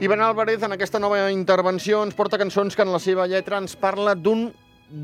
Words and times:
Ivan 0.00 0.22
Álvarez, 0.22 0.62
en 0.62 0.72
aquesta 0.72 0.98
nova 0.98 1.26
intervenció, 1.28 1.98
ens 2.00 2.14
porta 2.16 2.38
cançons 2.40 2.72
que 2.72 2.80
en 2.80 2.88
la 2.88 2.98
seva 3.04 3.26
lletra 3.28 3.58
ens 3.60 3.74
parla 3.76 4.14
d'un 4.16 4.46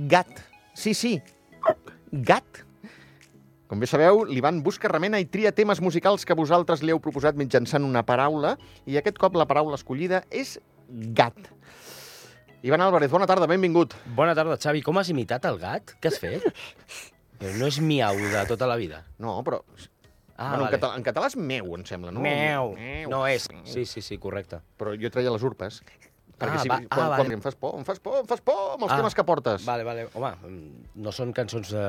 gat. 0.08 0.30
Sí, 0.72 0.94
sí, 0.96 1.18
gat. 2.24 2.62
Com 3.68 3.82
bé 3.82 3.90
sabeu, 3.90 4.22
l'Ivan 4.24 4.62
busca 4.64 4.88
remena 4.88 5.20
i 5.20 5.26
tria 5.28 5.52
temes 5.52 5.82
musicals 5.84 6.24
que 6.24 6.36
vosaltres 6.38 6.80
li 6.80 6.94
heu 6.94 7.02
proposat 7.04 7.36
mitjançant 7.36 7.84
una 7.84 8.06
paraula, 8.08 8.54
i 8.88 8.96
aquest 8.96 9.20
cop 9.20 9.36
la 9.36 9.44
paraula 9.44 9.76
escollida 9.76 10.22
és 10.32 10.54
gat. 10.88 11.36
Ivan 12.64 12.80
Álvarez, 12.80 13.12
bona 13.12 13.28
tarda, 13.28 13.44
benvingut. 13.52 13.92
Bona 14.16 14.32
tarda, 14.32 14.56
Xavi. 14.56 14.80
Com 14.80 14.96
has 14.96 15.12
imitat 15.12 15.44
el 15.44 15.60
gat? 15.60 15.92
Què 16.00 16.08
has 16.08 16.16
fet? 16.24 16.48
Però 17.36 17.52
no 17.60 17.68
és 17.68 17.82
miau 17.84 18.16
de 18.16 18.48
tota 18.48 18.64
la 18.64 18.80
vida. 18.80 19.04
No, 19.20 19.42
però... 19.44 19.60
Ah, 20.36 20.50
bueno, 20.50 20.54
en, 20.56 20.60
vale. 20.66 20.76
català, 20.78 20.96
en 20.96 21.02
català 21.06 21.26
és 21.30 21.36
meu, 21.36 21.74
em 21.76 21.84
sembla, 21.88 22.10
no? 22.12 22.20
Meu. 22.20 22.74
Meu. 22.76 23.10
No 23.10 23.26
és. 23.26 23.48
Sí, 23.64 23.86
sí, 23.86 24.02
sí, 24.02 24.18
correcte. 24.18 24.58
Però 24.78 24.92
jo 25.00 25.10
treia 25.10 25.30
les 25.32 25.42
urpes. 25.42 25.82
Perquè 26.36 26.58
Ah, 26.58 26.60
si, 26.60 26.68
va- 26.68 26.76
quan, 26.76 26.88
ah, 26.90 26.96
quan 27.16 27.24
vale. 27.24 27.34
em 27.34 27.40
fas 27.40 27.54
por, 27.56 27.78
em 27.78 27.84
fas 27.88 27.98
por, 28.04 28.18
em 28.20 28.26
fas 28.28 28.42
por 28.44 28.74
amb 28.74 28.82
els 28.84 28.92
Ah, 28.92 28.96
temes 29.00 29.14
que 29.16 29.24
portes. 29.24 29.64
Vale, 29.64 29.84
vale. 29.88 30.08
Home, 30.12 30.34
no 31.00 31.12
són 31.12 31.32
cançons 31.32 31.70
de... 31.72 31.84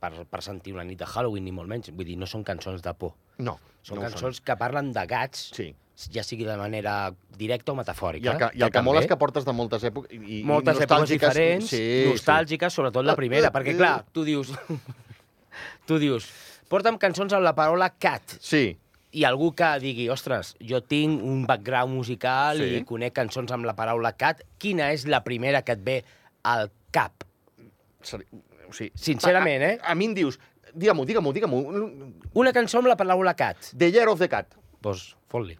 per, 0.00 0.10
per 0.30 0.40
sentir 0.42 0.72
una 0.74 0.82
nit 0.84 0.98
de 0.98 1.06
Halloween, 1.06 1.44
ni 1.46 1.52
molt 1.54 1.68
menys. 1.70 1.92
Vull 1.94 2.06
dir, 2.06 2.16
no 2.18 2.26
són 2.26 2.42
cançons 2.42 2.82
de 2.82 2.92
por. 2.98 3.14
No, 3.38 3.56
Són 3.86 3.98
no 4.00 4.08
cançons 4.08 4.40
que 4.42 4.56
parlen 4.58 4.90
de 4.92 5.06
gats, 5.06 5.52
Sí. 5.54 5.68
ja 6.10 6.22
sigui 6.26 6.44
de 6.44 6.56
manera 6.58 7.12
directa 7.38 7.72
o 7.72 7.74
I 7.74 7.78
metafòrica. 7.78 8.32
el 8.32 8.38
que, 8.38 8.50
i 8.58 8.62
el 8.62 8.70
que 8.74 8.82
mola 8.82 9.00
és 9.00 9.06
que 9.06 9.16
portes 9.16 9.44
de 9.46 9.52
moltes 9.54 9.82
èpoques 9.84 10.10
i, 10.14 10.40
i 10.40 10.42
moltes 10.44 10.76
èpoques 10.76 10.90
nostàlgiques. 10.90 11.28
diferents, 11.28 11.70
sí, 11.70 12.04
nostàlgiques, 12.10 12.70
sobretot 12.74 13.04
la 13.06 13.14
primera, 13.16 13.50
perquè, 13.54 13.76
clar, 13.78 14.04
tu 14.12 14.24
dius... 14.26 14.50
tu 15.86 15.98
dius, 15.98 16.26
porta'm 16.68 16.98
cançons 17.00 17.32
amb 17.32 17.44
la 17.44 17.54
paraula 17.56 17.90
cat, 17.98 18.36
Sí. 18.40 18.76
i 19.12 19.24
algú 19.24 19.54
que 19.56 19.68
digui, 19.80 20.08
ostres, 20.12 20.54
jo 20.60 20.80
tinc 20.82 21.22
un 21.24 21.46
background 21.46 21.94
musical 21.94 22.58
Sí. 22.58 22.76
i 22.76 22.84
conec 22.84 23.14
cançons 23.16 23.50
amb 23.52 23.64
la 23.64 23.74
paraula 23.74 24.12
cat, 24.16 24.42
quina 24.58 24.92
és 24.92 25.06
la 25.06 25.22
primera 25.24 25.62
que 25.62 25.72
et 25.72 25.84
ve 25.84 26.04
al 26.44 26.70
cap? 26.92 27.24
Seri... 28.02 28.24
O 28.68 28.72
sigui, 28.76 28.92
Sincerament, 28.94 29.62
eh? 29.64 29.78
A, 29.80 29.92
a 29.92 29.94
mi 29.96 30.04
em 30.10 30.14
dius, 30.14 30.36
digue-m'ho, 30.74 31.06
digue-m'ho, 31.08 31.32
digue-m'ho. 31.32 31.60
Una 32.34 32.52
cançó 32.52 32.82
amb 32.82 32.88
la 32.90 32.96
paraula 33.00 33.32
cat. 33.34 33.70
The 33.76 33.88
Year 33.90 34.08
of 34.12 34.18
the 34.20 34.28
Cat. 34.28 34.52
Doncs 34.52 34.82
pues, 34.82 35.16
fot-li. 35.32 35.56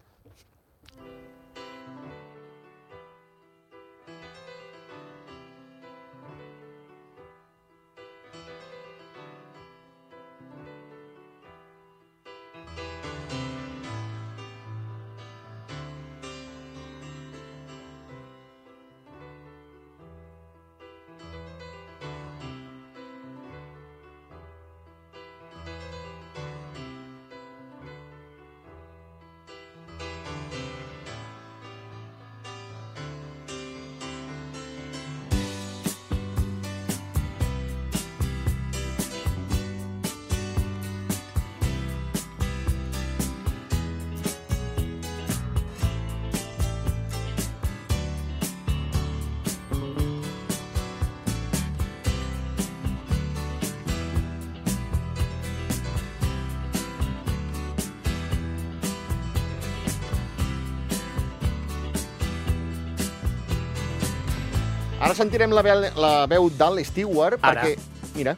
Ara 65.09 65.15
sentirem 65.17 65.49
la 65.49 65.63
veu, 65.65 65.79
la 65.97 66.09
veu 66.29 66.51
d'Al 66.53 66.77
Stewart, 66.85 67.39
Ara. 67.41 67.63
perquè... 67.63 67.79
Mira, 68.13 68.35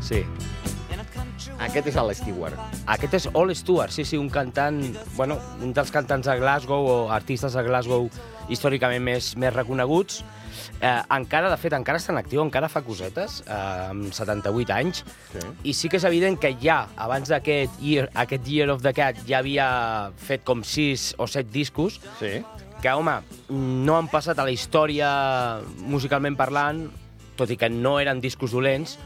Sí. 0.00 0.22
aquest 1.58 1.90
és 1.90 1.96
Al 2.00 2.14
Stewart. 2.16 2.56
Aquest 2.94 3.18
és 3.20 3.26
All 3.34 3.52
Stewart, 3.54 3.92
sí, 3.92 4.06
sí, 4.08 4.16
un 4.16 4.30
cantant, 4.32 4.80
bueno, 5.16 5.36
un 5.60 5.74
dels 5.76 5.92
cantants 5.92 6.24
de 6.26 6.38
Glasgow 6.40 6.88
o 6.88 6.96
artistes 7.12 7.52
de 7.52 7.62
Glasgow 7.68 8.08
històricament 8.48 9.04
més, 9.04 9.34
més 9.36 9.52
reconeguts. 9.52 10.22
Eh, 10.80 11.02
encara, 11.12 11.50
de 11.52 11.56
fet, 11.60 11.76
encara 11.76 12.00
està 12.00 12.12
en 12.14 12.22
actiu, 12.22 12.40
encara 12.42 12.68
fa 12.72 12.80
cosetes, 12.84 13.42
eh, 13.46 13.52
amb 13.90 14.08
78 14.12 14.72
anys, 14.72 15.04
Sí. 15.32 15.44
i 15.64 15.72
sí 15.74 15.88
que 15.90 15.98
és 15.98 16.04
evident 16.04 16.38
que 16.40 16.56
ja, 16.60 16.88
abans 16.96 17.28
d'aquest 17.28 17.76
year, 17.80 18.08
aquest 18.14 18.48
year 18.48 18.70
of 18.70 18.80
the 18.82 18.92
Cat, 18.94 19.20
ja 19.28 19.38
havia 19.38 20.12
fet 20.16 20.44
com 20.44 20.62
6 20.64 21.14
o 21.18 21.26
7 21.26 21.50
discos, 21.52 22.00
Sí. 22.18 22.42
Que, 22.84 22.92
home, 22.92 23.16
no 23.48 23.96
han 23.96 24.10
passat 24.12 24.38
a 24.38 24.44
la 24.44 24.52
història 24.52 25.08
musicalment 25.88 26.36
parlant, 26.36 26.84
tot 27.38 27.50
i 27.50 27.56
que 27.56 27.70
no 27.72 27.96
eren 28.02 28.20
discos 28.20 28.52
dolents, 28.52 28.98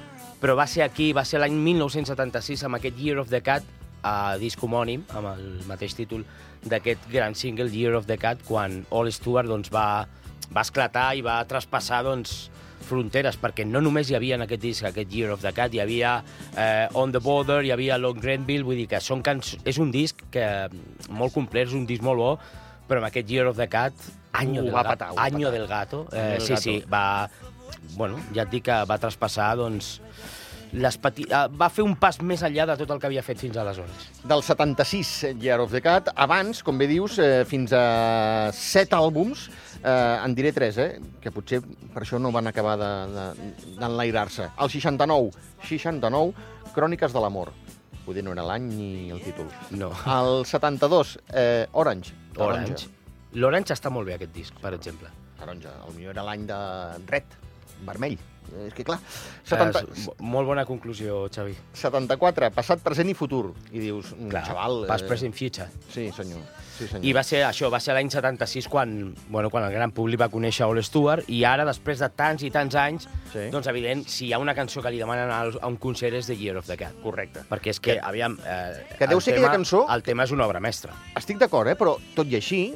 però 0.43 0.57
va 0.59 0.67
ser 0.71 0.83
aquí, 0.83 1.13
va 1.15 1.25
ser 1.27 1.39
l'any 1.43 1.55
1976, 1.55 2.67
amb 2.67 2.79
aquest 2.79 2.99
Year 2.99 3.23
of 3.23 3.31
the 3.31 3.41
Cat, 3.45 3.67
a 4.03 4.37
disc 4.39 4.61
homònim, 4.63 5.05
amb 5.19 5.33
el 5.33 5.47
mateix 5.71 5.95
títol 5.99 6.25
d'aquest 6.67 7.07
gran 7.11 7.39
single, 7.39 7.71
Year 7.71 7.95
of 7.99 8.07
the 8.11 8.19
Cat, 8.19 8.43
quan 8.47 8.83
All 8.91 9.11
Stewart 9.15 9.51
doncs, 9.51 9.71
va, 9.75 10.07
va 10.51 10.67
esclatar 10.67 11.13
i 11.19 11.23
va 11.23 11.41
traspassar 11.47 12.05
doncs, 12.07 12.49
fronteres, 12.89 13.37
perquè 13.39 13.67
no 13.69 13.83
només 13.85 14.09
hi 14.09 14.17
havia 14.17 14.39
en 14.39 14.47
aquest 14.47 14.63
disc, 14.63 14.87
aquest 14.87 15.13
Year 15.15 15.35
of 15.35 15.43
the 15.45 15.53
Cat, 15.55 15.75
hi 15.75 15.83
havia 15.83 16.19
eh, 16.57 16.87
On 16.99 17.13
the 17.15 17.23
Border, 17.23 17.61
hi 17.67 17.75
havia 17.75 17.99
Long 17.99 18.19
Grenville, 18.23 18.67
vull 18.67 18.79
dir 18.81 18.87
que 18.91 19.03
són 19.05 19.23
canç... 19.27 19.57
és 19.69 19.79
un 19.83 19.93
disc 19.95 20.23
que 20.35 20.47
molt 21.11 21.35
complet, 21.35 21.69
és 21.69 21.77
un 21.77 21.85
disc 21.87 22.03
molt 22.03 22.23
bo, 22.23 22.33
però 22.89 22.99
amb 23.03 23.07
aquest 23.11 23.29
Year 23.31 23.47
of 23.47 23.57
the 23.57 23.69
Cat, 23.69 23.93
Año, 24.33 24.61
Ho 24.61 24.65
del, 24.65 24.75
va 24.75 24.83
ga- 24.83 24.91
petar, 24.97 25.11
ho 25.13 25.15
va 25.17 25.25
Año 25.25 25.39
petar. 25.49 25.53
del 25.53 25.67
Gato, 25.69 26.07
eh, 26.13 26.17
del 26.39 26.41
sí, 26.43 26.49
Gato. 26.55 26.63
sí, 26.63 26.85
va... 26.93 27.29
Bueno, 27.97 28.19
ja 28.35 28.43
et 28.43 28.51
dic 28.51 28.65
que 28.65 28.77
va 28.89 28.97
traspassar, 28.99 29.55
doncs, 29.57 30.01
les 30.73 30.97
peti... 31.01 31.25
eh, 31.29 31.47
va 31.57 31.69
fer 31.73 31.85
un 31.85 31.95
pas 31.97 32.19
més 32.23 32.43
enllà 32.45 32.67
de 32.69 32.77
tot 32.81 32.91
el 32.93 32.99
que 33.01 33.07
havia 33.09 33.23
fet 33.25 33.39
fins 33.41 33.57
aleshores. 33.57 34.09
Del 34.29 34.43
76, 34.45 35.13
Year 35.41 35.61
of 35.61 35.73
the 35.73 35.81
Cat. 35.85 36.11
Abans, 36.15 36.63
com 36.63 36.77
bé 36.79 36.87
dius, 36.91 37.19
eh, 37.19 37.45
fins 37.49 37.73
a 37.77 38.51
set 38.53 38.93
àlbums, 38.97 39.47
eh, 39.83 40.19
en 40.25 40.35
diré 40.37 40.53
tres, 40.53 40.77
eh, 40.79 41.01
que 41.21 41.33
potser 41.33 41.63
per 41.63 42.03
això 42.05 42.21
no 42.21 42.33
van 42.33 42.47
acabar 42.53 42.77
de- 42.77 43.07
de- 43.15 43.79
d'enlairar-se. 43.81 44.43
De, 44.43 44.51
el 44.65 44.71
69, 44.71 45.31
69, 45.65 46.35
Cròniques 46.75 47.13
de 47.13 47.21
l'amor. 47.21 47.51
Poder 48.09 48.23
no 48.25 48.33
era 48.33 48.45
l'any 48.49 48.71
ni 48.73 49.11
el 49.13 49.19
títol. 49.21 49.51
No. 49.77 49.91
El 50.09 50.47
72, 50.49 51.11
eh, 51.29 51.67
Orange. 51.77 52.15
Orange. 52.41 52.87
L'Orange 53.37 53.75
està 53.75 53.91
molt 53.93 54.09
bé, 54.09 54.15
aquest 54.17 54.33
disc, 54.33 54.57
per 54.63 54.73
exemple. 54.73 55.11
Taronja. 55.37 55.75
El 55.85 55.93
millor 55.99 56.15
era 56.17 56.25
l'any 56.25 56.47
de 56.49 56.61
red, 57.11 57.37
vermell. 57.85 58.17
És 58.67 58.75
que, 58.75 58.85
clar, 58.85 58.99
70, 59.45 59.81
Eh, 59.81 60.05
mo- 60.07 60.15
molt 60.35 60.47
bona 60.49 60.65
conclusió, 60.67 61.29
Xavi. 61.31 61.55
74, 61.73 62.51
passat, 62.53 62.81
present 62.83 63.09
i 63.11 63.15
futur. 63.15 63.53
I 63.73 63.79
dius, 63.79 64.15
mm, 64.17 64.29
Clar, 64.31 64.45
xaval... 64.47 64.87
Past, 64.89 65.07
present, 65.07 65.35
future. 65.35 65.69
Sí, 65.93 66.11
senyor. 66.17 66.41
Sí, 66.79 66.87
senyor. 66.87 67.05
I 67.05 67.13
va 67.13 67.23
ser 67.25 67.43
això, 67.45 67.71
va 67.71 67.81
ser 67.81 67.95
l'any 67.95 68.09
76 68.11 68.69
quan, 68.69 69.15
bueno, 69.29 69.51
quan 69.51 69.65
el 69.65 69.73
gran 69.73 69.91
públic 69.93 70.21
va 70.21 70.29
conèixer 70.29 70.65
All 70.67 70.81
Stewart 70.83 71.25
i 71.29 71.43
ara, 71.45 71.65
després 71.65 71.99
de 71.99 72.09
tants 72.11 72.43
i 72.43 72.51
tants 72.51 72.75
anys, 72.75 73.09
Sí. 73.33 73.49
doncs, 73.51 73.67
evident, 73.67 74.07
si 74.09 74.27
hi 74.27 74.33
ha 74.33 74.39
una 74.39 74.55
cançó 74.55 74.81
que 74.83 74.91
li 74.91 74.99
demanen 74.99 75.31
a, 75.31 75.67
un 75.67 75.77
concert 75.77 76.15
és 76.15 76.27
The 76.27 76.37
Year 76.37 76.57
of 76.57 76.67
the 76.67 76.77
Cat. 76.77 76.95
Correcte. 77.03 77.41
Perquè 77.49 77.71
és 77.71 77.81
que, 77.81 77.99
aviam... 78.01 78.39
Eh, 78.45 78.87
Que 78.99 79.07
deu 79.07 79.21
ser 79.21 79.35
tema, 79.35 79.47
aquella 79.49 79.59
cançó- 79.59 79.87
El 79.93 80.03
tema 80.03 80.25
és 80.25 80.31
una 80.31 80.47
obra 80.47 80.61
mestra. 80.61 80.95
Estic 81.17 81.39
d'acord, 81.39 81.69
eh? 81.69 81.77
però 81.77 81.97
tot 82.15 82.27
i 82.27 82.37
així, 82.37 82.75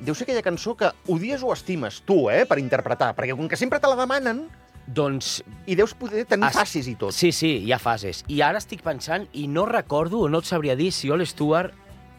deu 0.00 0.14
ser 0.14 0.24
aquella 0.24 0.42
cançó 0.42 0.76
que 0.76 0.90
odies 1.08 1.42
o 1.42 1.52
estimes 1.52 2.02
tu, 2.06 2.28
eh? 2.30 2.44
per 2.46 2.58
interpretar, 2.58 3.14
perquè 3.16 3.36
com 3.36 3.48
que 3.48 3.56
sempre 3.56 3.80
te 3.80 3.86
la 3.88 3.96
demanen 3.96 4.46
Doncs 4.86 5.38
i 5.66 5.76
deus 5.78 5.94
poder 5.96 6.26
tenir 6.28 6.50
Es- 6.50 6.56
facis 6.58 6.88
i 6.88 6.94
tot. 7.00 7.14
Sí, 7.16 7.32
sí, 7.32 7.56
hi 7.64 7.72
ha 7.72 7.78
fases. 7.80 8.24
I 8.28 8.42
ara 8.44 8.58
estic 8.60 8.82
pensant, 8.84 9.26
i 9.32 9.46
no 9.48 9.64
recordo, 9.66 10.20
o 10.26 10.28
no 10.28 10.42
et 10.44 10.48
sabria 10.50 10.76
dir, 10.76 10.90
si 10.92 11.10
All 11.10 11.24
Stewart 11.26 11.72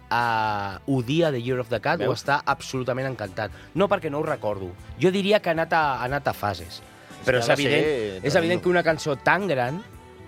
uh, 0.09 0.79
odia 0.87 1.31
The 1.31 1.41
Year 1.41 1.59
of 1.59 1.69
the 1.69 1.79
Cat 1.81 1.99
Veus? 2.01 2.09
o 2.09 2.13
està 2.17 2.39
absolutament 2.45 3.07
encantat. 3.11 3.51
No 3.75 3.87
perquè 3.91 4.09
no 4.09 4.19
ho 4.19 4.25
recordo. 4.25 4.71
Jo 5.01 5.11
diria 5.13 5.39
que 5.41 5.49
ha 5.49 5.57
anat 5.57 5.73
a, 5.73 5.83
ha 5.99 6.05
anat 6.09 6.27
a 6.27 6.33
fases. 6.33 6.81
Però 7.25 7.39
és 7.41 7.45
de 7.47 7.55
ser 7.55 7.59
evident, 7.59 8.25
és 8.25 8.35
evident 8.37 8.61
que 8.61 8.69
una 8.69 8.83
cançó 8.85 9.15
tan 9.17 9.47
gran 9.49 9.79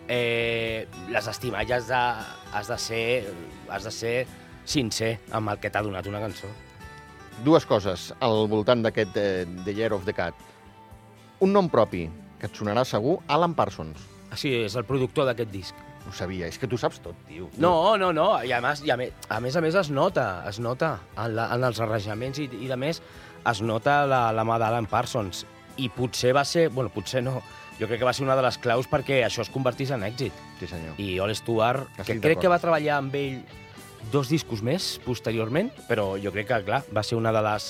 eh, 0.07 0.87
les 1.13 1.27
estima 1.29 1.61
i 1.63 1.71
has 1.73 1.87
de, 1.89 1.99
has, 2.53 2.67
de 2.69 2.77
ser, 2.81 3.33
has 3.69 3.83
de 3.85 3.91
ser 3.91 4.15
sincer 4.65 5.17
amb 5.31 5.49
el 5.53 5.59
que 5.61 5.69
t'ha 5.69 5.83
donat 5.85 6.07
una 6.09 6.21
cançó. 6.23 6.49
Dues 7.45 7.67
coses 7.69 8.11
al 8.19 8.47
voltant 8.49 8.81
d'aquest 8.81 9.17
eh, 9.21 9.45
The 9.65 9.73
Year 9.77 9.93
of 9.93 10.05
the 10.05 10.13
Cat. 10.17 10.33
Un 11.45 11.53
nom 11.53 11.67
propi, 11.69 12.07
que 12.39 12.47
et 12.49 12.55
sonarà 12.57 12.85
segur, 12.85 13.17
Alan 13.27 13.55
Parsons. 13.57 14.01
Així 14.31 14.53
és, 14.63 14.75
el 14.75 14.85
productor 14.87 15.27
d'aquest 15.29 15.51
disc. 15.53 15.83
Ho 16.07 16.13
sabia. 16.15 16.47
És 16.47 16.57
que 16.59 16.69
tu 16.71 16.77
saps 16.79 17.01
tot, 17.03 17.17
tio. 17.27 17.49
No, 17.59 17.97
no, 17.99 18.13
no, 18.15 18.29
i 18.47 18.53
a 18.55 18.61
més, 18.63 18.83
i 18.87 18.91
a 18.93 18.97
més, 18.99 19.11
a 19.27 19.39
més, 19.43 19.57
a 19.59 19.63
més 19.63 19.75
es 19.75 19.89
nota, 19.91 20.27
es 20.47 20.59
nota 20.63 20.97
en, 21.17 21.35
la, 21.35 21.49
en 21.55 21.67
els 21.67 21.81
arranjaments 21.83 22.39
i, 22.39 22.47
i 22.63 22.69
de 22.71 22.77
més 22.79 23.01
es 23.47 23.61
nota 23.63 24.01
la, 24.07 24.27
la 24.35 24.45
mà 24.47 24.59
d'Alan 24.61 24.87
Parsons. 24.91 25.43
I 25.77 25.89
potser 25.93 26.31
va 26.33 26.45
ser, 26.47 26.69
bueno, 26.73 26.89
potser 26.93 27.21
no, 27.25 27.41
jo 27.77 27.85
crec 27.89 28.01
que 28.01 28.07
va 28.07 28.13
ser 28.15 28.25
una 28.25 28.35
de 28.39 28.45
les 28.45 28.57
claus 28.57 28.87
perquè 28.89 29.21
això 29.25 29.43
es 29.43 29.51
convertís 29.53 29.91
en 29.93 30.05
èxit. 30.07 30.33
Sí, 30.59 30.69
senyor. 30.69 30.97
I 30.97 31.19
Stewart, 31.37 31.85
Estic 31.91 31.97
que 31.97 32.13
d'acord. 32.13 32.23
crec 32.25 32.41
que 32.41 32.53
va 32.55 32.61
treballar 32.63 32.97
amb 33.01 33.15
ell 33.19 33.41
dos 34.11 34.31
discos 34.31 34.63
més 34.63 34.95
posteriorment, 35.05 35.69
però 35.89 36.15
jo 36.21 36.31
crec 36.31 36.47
que, 36.49 36.63
clar, 36.65 36.81
va 36.95 37.03
ser 37.03 37.19
una 37.19 37.33
de 37.35 37.43
les 37.45 37.69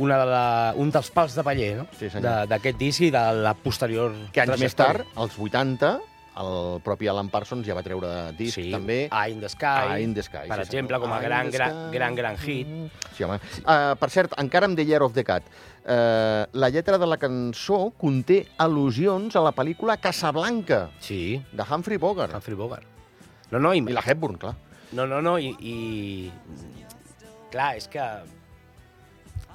una 0.00 0.16
de 0.18 0.26
la, 0.30 0.46
un 0.80 0.90
dels 0.94 1.10
pals 1.12 1.34
de 1.36 1.44
paller 1.44 1.72
no? 1.82 1.86
Sí, 1.98 2.08
d'aquest 2.22 2.78
disc 2.80 3.04
i 3.04 3.10
de 3.12 3.26
la 3.42 3.52
posterior 3.58 4.14
Que 4.32 4.46
anys 4.46 4.60
més 4.62 4.74
tard, 4.78 5.04
als 5.20 5.36
80, 5.38 5.98
el 6.42 6.80
propi 6.80 7.10
Alan 7.12 7.28
Parsons 7.28 7.66
ja 7.66 7.74
va 7.76 7.82
treure 7.84 8.32
disc, 8.38 8.56
sí, 8.56 8.70
també. 8.72 9.02
Eye 9.12 9.34
in 9.34 9.42
the 9.42 9.50
Sky, 9.52 9.98
Eye 9.98 10.06
in 10.06 10.14
the 10.16 10.24
Sky, 10.24 10.46
per 10.48 10.62
sí, 10.62 10.68
exemple, 10.70 11.00
com 11.02 11.12
a 11.12 11.20
gran, 11.20 11.50
gran, 11.52 11.90
gran, 11.92 12.16
gran 12.16 12.38
hit. 12.40 12.70
Sí, 13.12 13.26
home. 13.26 13.36
Uh, 13.60 13.92
per 14.00 14.08
cert, 14.14 14.32
encara 14.40 14.70
amb 14.70 14.78
The 14.80 14.86
Year 14.88 15.02
of 15.04 15.12
the 15.12 15.26
Cat, 15.28 15.44
uh, 15.84 16.48
la 16.56 16.72
lletra 16.72 16.96
de 16.96 17.08
la 17.10 17.20
cançó 17.20 17.90
conté 18.00 18.46
al·lusions 18.64 19.36
a 19.36 19.44
la 19.44 19.52
pel·lícula 19.52 19.98
Casablanca, 20.00 20.86
Sí, 21.04 21.42
de 21.52 21.68
Humphrey 21.68 22.00
Bogart. 22.00 22.32
Humphrey 22.32 22.56
Bogart. 22.56 22.88
No, 23.52 23.60
no, 23.60 23.74
i, 23.76 23.84
I 23.84 23.92
la 23.92 24.00
Hepburn, 24.00 24.40
clar. 24.40 24.56
no, 24.96 25.04
no, 25.06 25.20
no, 25.20 25.36
i, 25.38 25.52
i... 25.60 26.32
Clar, 27.52 27.74
és 27.76 27.92
que... 27.92 28.00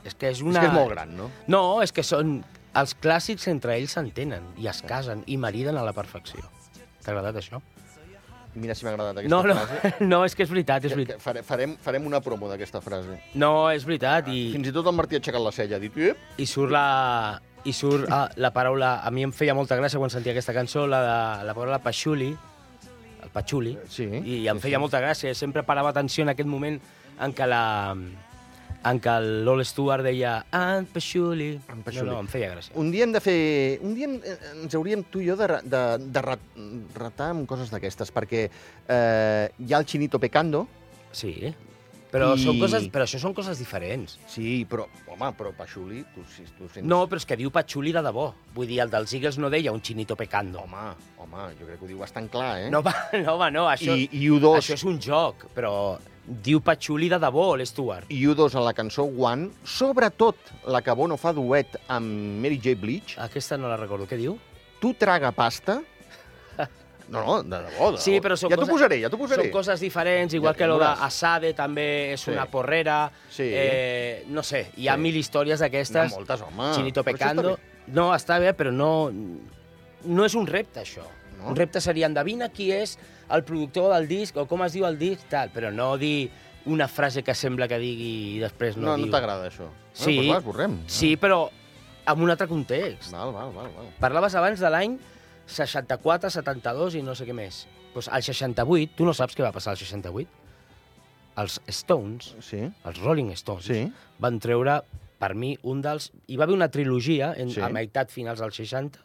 És 0.08 0.16
que 0.16 0.32
és 0.32 0.42
una... 0.44 0.56
És 0.56 0.66
que 0.66 0.72
és 0.72 0.76
molt 0.78 0.94
gran, 0.96 1.16
no? 1.18 1.32
No, 1.52 1.64
és 1.84 1.94
que 1.96 2.06
són... 2.06 2.40
Els 2.78 2.94
clàssics 3.02 3.48
entre 3.50 3.74
ells 3.74 3.96
s'entenen 3.98 4.44
i 4.62 4.68
es 4.70 4.84
casen 4.86 5.24
i 5.26 5.38
mariden 5.42 5.80
a 5.80 5.84
la 5.86 5.96
perfecció. 5.98 6.44
T'ha 7.02 7.10
agradat 7.10 7.40
això? 7.40 7.58
Mira 8.58 8.76
si 8.78 8.86
m'ha 8.86 8.92
agradat 8.94 9.20
aquesta 9.22 9.34
No, 9.34 9.40
no, 9.46 9.56
frase. 9.58 9.94
no, 10.12 10.20
és 10.26 10.36
que 10.38 10.46
és 10.46 10.52
veritat, 10.52 10.86
és 10.86 10.94
veritat. 10.94 11.22
Fare, 11.24 11.42
farem, 11.46 11.74
farem 11.82 12.06
una 12.10 12.22
promo 12.26 12.50
d'aquesta 12.52 12.82
frase. 12.86 13.18
No, 13.38 13.70
és 13.74 13.86
veritat, 13.88 14.30
i, 14.34 14.48
Fins 14.54 14.70
i 14.70 14.74
tot 14.76 14.90
el 14.90 14.96
Martí 14.98 15.18
ha 15.18 15.22
aixecat 15.22 15.42
la 15.44 15.54
cella, 15.56 15.80
ha 15.80 15.84
dit... 15.84 15.98
I 16.38 16.48
surt 16.50 16.74
la... 16.74 16.86
I 17.68 17.74
surt 17.76 18.06
ah, 18.14 18.28
la 18.40 18.54
paraula... 18.56 19.00
A 19.06 19.12
mi 19.14 19.26
em 19.26 19.34
feia 19.36 19.58
molta 19.58 19.78
gràcia 19.80 20.00
quan 20.02 20.14
sentia 20.14 20.36
aquesta 20.36 20.54
cançó, 20.56 20.86
la 20.90 21.02
de 21.04 21.18
la 21.50 21.58
paraula 21.58 21.82
patxuli, 21.84 22.30
el 23.26 23.34
patxuli, 23.34 23.74
Sí, 23.92 24.06
i 24.06 24.44
em 24.48 24.62
feia 24.64 24.78
sí. 24.78 24.84
molta 24.86 25.02
gràcia. 25.04 25.34
Sempre 25.36 25.66
parava 25.68 25.92
atenció 25.94 26.26
en 26.26 26.34
aquest 26.34 26.50
moment 26.50 26.78
en 27.20 27.34
què 27.34 27.50
la 27.50 27.64
en 28.86 29.00
què 29.02 29.14
l'All 29.44 29.64
Stewart 29.66 30.04
deia 30.06 30.46
en 30.54 30.86
patxuli. 30.94 31.50
En 31.74 31.82
patxuli. 31.84 32.06
No, 32.08 32.14
no, 32.14 32.20
em 32.24 32.28
feia 32.32 32.52
gràcia. 32.54 32.76
Un 32.78 32.92
dia 32.94 33.04
hem 33.08 33.12
de 33.16 33.20
fer... 33.24 33.38
Un 33.84 33.96
dia 33.98 34.08
en- 34.08 34.22
ens 34.64 34.76
hauríem 34.78 35.04
tu 35.12 35.20
i 35.24 35.28
jo 35.28 35.36
de, 35.40 35.48
de, 35.64 35.82
de 36.06 36.22
ra- 36.22 36.38
ratar 36.96 37.32
amb 37.34 37.48
coses 37.50 37.72
d'aquestes, 37.74 38.14
perquè 38.16 38.46
eh, 38.48 39.50
hi 39.58 39.74
ha 39.74 39.80
el 39.82 39.86
Chinito 39.86 40.20
Pecando, 40.20 40.68
Sí, 41.12 41.32
però, 42.12 42.34
I- 42.36 42.44
són 42.44 42.60
coses, 42.60 42.88
però 42.94 43.04
això 43.08 43.20
són 43.20 43.34
coses 43.36 43.60
diferents. 43.60 44.18
sí, 44.28 44.66
però, 44.70 44.86
home, 45.08 45.32
però 45.38 45.52
Pachuli, 45.56 46.04
tu, 46.16 46.24
si, 46.34 46.44
tu 46.58 46.68
sents... 46.72 46.88
No, 46.88 47.02
però 47.08 47.18
és 47.22 47.26
que 47.26 47.36
diu 47.40 47.52
patxuli 47.52 47.92
de 47.92 48.02
debò. 48.06 48.34
Vull 48.56 48.68
dir, 48.68 48.80
el 48.84 48.90
dels 48.90 49.14
Eagles 49.14 49.38
no 49.38 49.50
deia 49.50 49.72
un 49.72 49.82
chinito 49.82 50.16
pecando. 50.16 50.60
Home, 50.64 50.94
home, 51.18 51.48
jo 51.60 51.66
crec 51.68 51.80
que 51.80 51.86
ho 51.86 51.88
diu 51.88 52.00
bastant 52.00 52.30
clar, 52.30 52.54
eh? 52.66 52.70
No, 52.70 52.82
no, 53.24 53.34
home, 53.36 53.50
no, 53.52 53.66
això, 53.70 53.96
I, 53.98 54.08
i 54.14 54.30
U2, 54.30 54.58
això 54.62 54.74
és 54.78 54.84
un 54.88 55.00
joc, 55.04 55.48
però 55.56 55.98
diu 56.28 56.60
patxuli 56.60 57.08
de 57.08 57.20
debò, 57.24 57.54
l'Stuart. 57.56 58.10
i 58.12 58.22
U2 58.28 58.56
a 58.60 58.64
la 58.66 58.74
cançó 58.76 59.06
One, 59.08 59.50
sobretot 59.64 60.36
la 60.68 60.82
que 60.84 60.92
Bono 60.96 61.16
fa 61.16 61.32
duet 61.32 61.78
amb 61.88 62.42
Mary 62.44 62.58
J. 62.60 62.76
Blige, 62.76 63.16
Aquesta 63.24 63.56
no 63.58 63.70
la 63.72 63.78
recordo. 63.80 64.06
Què 64.08 64.18
diu? 64.20 64.38
tu 64.80 64.92
traga 64.94 65.32
pasta... 65.32 65.80
No, 67.10 67.22
no, 67.24 67.44
de 67.44 67.58
debò, 67.70 67.92
de 67.94 67.98
Sí, 68.04 68.20
però 68.20 68.36
són 68.36 68.50
Ja 68.52 68.58
t'ho 68.58 68.68
posaré, 68.68 69.00
ja 69.00 69.10
t'ho 69.10 69.18
posaré. 69.18 69.44
Són 69.44 69.52
coses 69.52 69.80
diferents, 69.80 70.34
igual 70.34 70.54
Ja- 70.54 70.58
que 70.58 70.68
lo 70.68 70.78
d'Asade 70.78 71.54
també 71.54 72.14
és 72.14 72.22
Sí. 72.22 72.32
una 72.32 72.46
porrera. 72.48 73.12
Sí. 73.30 73.44
Eh, 73.46 74.26
no 74.28 74.44
sé, 74.44 74.72
hi 74.76 74.88
ha 74.90 74.96
Sí. 74.96 75.00
mil 75.02 75.16
històries 75.16 75.60
d'aquestes. 75.60 76.12
ha 76.14 76.16
moltes, 76.16 76.42
home. 76.42 76.74
Chinito 76.76 77.02
està 77.02 77.12
pecando. 77.14 77.56
bé. 77.56 77.62
No, 77.88 78.14
està 78.14 78.40
bé, 78.40 78.54
però 78.58 78.72
no, 78.74 79.12
no 80.04 80.26
és 80.26 80.36
un 80.36 80.46
repte, 80.48 80.82
això. 80.82 81.04
No? 81.38 81.50
Un 81.50 81.56
repte 81.56 81.80
seria 81.80 82.08
endevina 82.08 82.50
qui 82.50 82.72
és 82.72 82.98
el 83.30 83.44
productor 83.44 83.94
del 83.94 84.08
disc 84.08 84.36
o 84.38 84.46
com 84.48 84.64
es 84.64 84.74
diu 84.74 84.86
el 84.86 84.98
disc, 84.98 85.28
tal, 85.30 85.50
però 85.54 85.72
no 85.72 85.98
dir 85.98 86.30
una 86.66 86.88
frase 86.90 87.24
que 87.24 87.34
sembla 87.34 87.68
que 87.68 87.78
digui 87.80 88.36
i 88.36 88.40
després 88.40 88.76
no, 88.76 88.88
No, 88.88 88.98
no 88.98 89.04
diu. 89.04 89.12
t'agrada, 89.12 89.48
això. 89.48 89.70
Sí. 89.94 90.16
Bueno, 90.18 90.22
doncs 90.22 90.34
va, 90.34 90.38
esborrem. 90.40 90.80
Sí, 90.88 91.16
però 91.16 91.50
amb 92.06 92.22
un 92.22 92.30
altre 92.30 92.48
context. 92.48 93.12
Val, 93.12 93.32
val, 93.32 93.54
val, 93.54 93.70
val. 93.76 93.86
Parlaves 94.00 94.36
abans 94.36 94.60
de 94.60 94.70
l'any 94.70 94.98
64, 95.48 96.30
72 96.30 96.96
i 97.00 97.02
no 97.06 97.16
sé 97.16 97.26
què 97.28 97.34
més. 97.36 97.64
Pues 97.94 98.08
al 98.14 98.22
68, 98.24 98.94
tu 98.98 99.06
no 99.08 99.14
saps 99.18 99.36
què 99.38 99.44
va 99.46 99.54
passar 99.56 99.72
al 99.74 99.80
68? 99.82 100.28
Els 101.38 101.60
Stones, 101.70 102.32
Sí, 102.42 102.60
els 102.86 103.00
Rolling 103.04 103.32
Stones, 103.38 103.66
sí. 103.70 103.84
van 104.20 104.40
treure, 104.42 104.80
per 105.22 105.34
mi, 105.38 105.56
un 105.70 105.82
dels... 105.86 106.12
Hi 106.28 106.38
va 106.38 106.46
haver 106.48 106.56
una 106.58 106.70
trilogia 106.74 107.32
en, 107.38 107.52
Sí. 107.54 107.62
a 107.62 107.70
meitat 107.70 108.10
finals 108.14 108.40
dels 108.42 108.56
60 108.58 109.00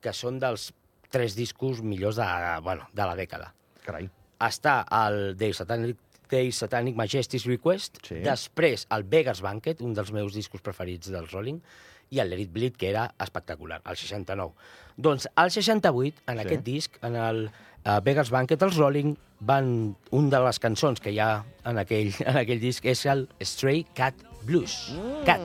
que 0.00 0.12
són 0.16 0.38
dels 0.40 0.70
tres 1.12 1.34
discos 1.36 1.82
millors 1.82 2.16
de, 2.16 2.26
bueno, 2.64 2.86
de 2.96 3.04
la 3.04 3.16
dècada. 3.16 3.52
Carai. 3.84 4.08
Està 4.40 4.86
el 5.06 5.36
Day 5.36 5.52
Satanic, 5.52 5.98
Day 6.30 6.52
Satanic 6.52 6.96
Majesty's 6.96 7.44
Request, 7.44 7.98
Sí. 8.06 8.20
després 8.24 8.86
el 8.90 9.04
Vegas 9.04 9.42
Banquet, 9.42 9.80
un 9.82 9.92
dels 9.92 10.12
meus 10.12 10.32
discos 10.32 10.62
preferits 10.62 11.10
dels 11.12 11.30
Rolling, 11.32 11.60
i 12.10 12.20
el 12.20 12.30
Let 12.30 12.40
It 12.44 12.52
Bleed, 12.52 12.76
que 12.76 12.90
era 12.90 13.14
espectacular, 13.18 13.80
el 13.86 13.96
69. 13.96 14.52
Doncs 14.96 15.28
al 15.34 15.50
68, 15.50 16.22
en 16.26 16.38
Sí. 16.38 16.44
aquest 16.44 16.64
disc, 16.64 16.98
en 17.02 17.16
el 17.16 17.44
uh, 17.86 18.00
Vegas 18.04 18.30
Banquet, 18.30 18.62
els 18.62 18.76
Rolling 18.76 19.16
van... 19.40 19.96
Un 20.10 20.28
de 20.30 20.40
les 20.44 20.58
cançons 20.58 21.00
que 21.00 21.12
hi 21.14 21.18
ha 21.22 21.44
en 21.64 21.78
aquell, 21.78 22.12
en 22.26 22.36
aquell 22.42 22.60
disc 22.60 22.84
és 22.84 23.06
el 23.06 23.28
Stray 23.40 23.84
Cat 23.94 24.14
Blues. 24.44 24.90
Mm. 24.96 25.24
Cat. 25.24 25.40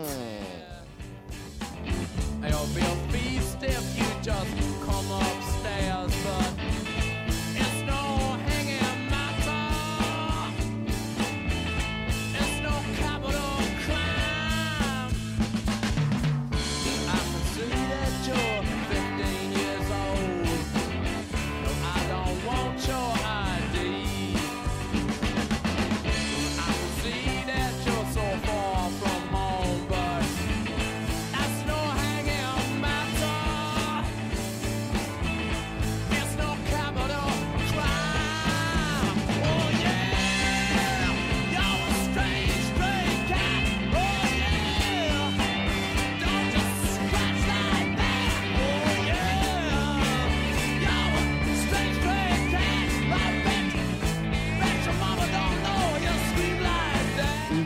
It'll 2.45 2.67
be 2.75 3.04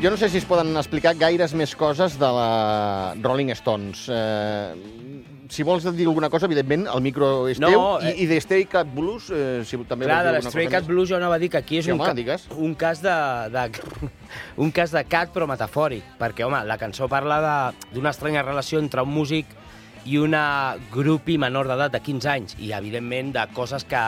Jo 0.01 0.10
no 0.10 0.15
sé 0.18 0.29
si 0.29 0.38
es 0.39 0.46
poden 0.48 0.72
explicar 0.79 1.12
gaires 1.20 1.51
més 1.60 1.74
coses 1.75 2.13
de 2.20 2.27
la 2.32 3.15
Rolling 3.20 3.50
Stones. 3.51 4.06
Eh, 4.08 5.25
si 5.51 5.65
vols 5.68 5.84
dir 5.98 6.06
alguna 6.08 6.29
cosa, 6.32 6.48
evidentment, 6.48 6.86
el 6.88 7.01
micro 7.03 7.48
és 7.51 7.60
No, 7.60 7.68
teu. 7.68 7.82
eh, 8.08 8.13
I, 8.15 8.24
I 8.24 8.27
de 8.29 8.38
Stray 8.39 8.63
Cat 8.72 8.88
Blues, 8.96 9.27
eh, 9.34 9.63
si 9.68 9.75
també 9.89 10.06
Clar, 10.08 10.22
vols 10.22 10.29
de 10.29 10.38
dir 10.38 10.46
l'Stray 10.46 10.65
alguna 10.68 10.77
Cat 10.77 10.86
cosa 10.86 10.94
Blues 10.94 11.10
jo 11.10 11.18
anava 11.18 11.36
a 11.36 11.39
dir 11.41 11.50
que 11.51 11.58
aquí 11.60 11.79
és 11.82 11.86
Sí, 11.86 11.91
un, 11.91 12.00
home, 12.00 12.08
ca 12.08 12.13
digues. 12.15 12.46
un 12.56 12.75
cas 12.75 13.01
de, 13.03 13.15
de, 13.51 14.10
un 14.63 14.72
cas 14.72 14.91
de 14.96 15.03
cat 15.03 15.34
però 15.36 15.48
metafòric, 15.51 16.15
perquè, 16.22 16.46
home, 16.48 16.63
la 16.65 16.77
cançó 16.77 17.10
parla 17.12 17.41
de- 17.44 17.89
d'una 17.98 18.12
estranya 18.15 18.41
relació 18.44 18.79
entre 18.79 19.01
un 19.03 19.10
músic 19.12 19.48
i 20.06 20.15
una 20.18 20.77
grupi 20.94 21.36
menor 21.38 21.68
d'edat 21.68 21.91
de 21.91 22.00
15 22.00 22.29
anys, 22.29 22.56
i 22.60 22.72
evidentment 22.72 23.34
de 23.36 23.48
coses 23.51 23.84
que, 23.84 24.00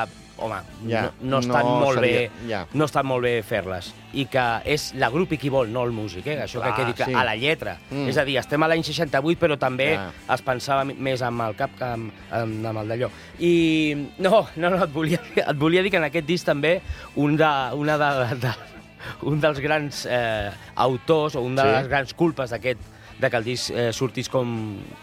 home, 0.41 0.57
Ja, 0.89 1.03
no, 1.21 1.29
no 1.35 1.39
estan 1.39 1.65
no 1.65 1.75
molt 1.79 1.99
seria- 1.99 2.19
bé, 2.19 2.49
ja. 2.49 2.65
no 2.73 2.85
estan 2.85 3.05
molt 3.05 3.23
bé 3.23 3.33
fer-les, 3.43 3.93
i 4.13 4.25
que 4.25 4.45
és 4.65 4.93
la 4.99 5.09
grupi 5.13 5.37
qui 5.37 5.49
vol, 5.49 5.69
no 5.71 5.83
el 5.85 5.91
músic, 5.95 6.25
eh? 6.27 6.39
això 6.43 6.59
Clar, 6.59 6.73
que 6.75 6.81
quedi 6.81 6.93
clar, 6.97 7.07
sí. 7.09 7.13
a 7.15 7.23
la 7.23 7.35
lletra. 7.35 7.77
Mm. 7.91 8.09
És 8.09 8.17
a 8.17 8.25
dir, 8.25 8.37
estem 8.41 8.63
a 8.63 8.67
l'any 8.67 8.83
68, 8.83 9.39
però 9.39 9.57
també 9.59 9.93
Ja. 9.93 10.09
es 10.33 10.41
pensava 10.41 10.83
més 10.83 11.21
amb 11.21 11.41
el 11.47 11.55
cap 11.55 11.71
que 11.77 11.85
amb, 11.85 12.11
amb, 12.31 12.65
amb 12.65 12.79
el 12.83 12.87
d'allò. 12.91 13.09
I 13.39 13.95
no, 14.19 14.47
no, 14.57 14.69
no, 14.69 14.83
et 14.83 14.91
volia, 14.93 15.19
et 15.35 15.57
volia 15.57 15.81
dir 15.83 15.91
que 15.91 15.97
en 15.97 16.09
aquest 16.09 16.25
disc 16.27 16.45
també 16.45 16.81
un, 17.15 17.37
de, 17.37 17.51
una 17.75 17.97
de, 17.97 18.35
de, 18.35 18.53
un 19.23 19.39
dels 19.41 19.59
grans 19.59 20.05
eh, 20.09 20.51
autors 20.75 21.35
o 21.35 21.41
un 21.41 21.55
de 21.55 21.61
Sí. 21.63 21.67
les 21.77 21.87
grans 21.87 22.13
culpes 22.13 22.49
d'aquest 22.51 22.79
de 23.21 23.29
que 23.29 23.37
el 23.37 23.43
disc 23.45 23.69
eh, 23.69 23.91
sortís 23.93 24.27
com, 24.33 24.49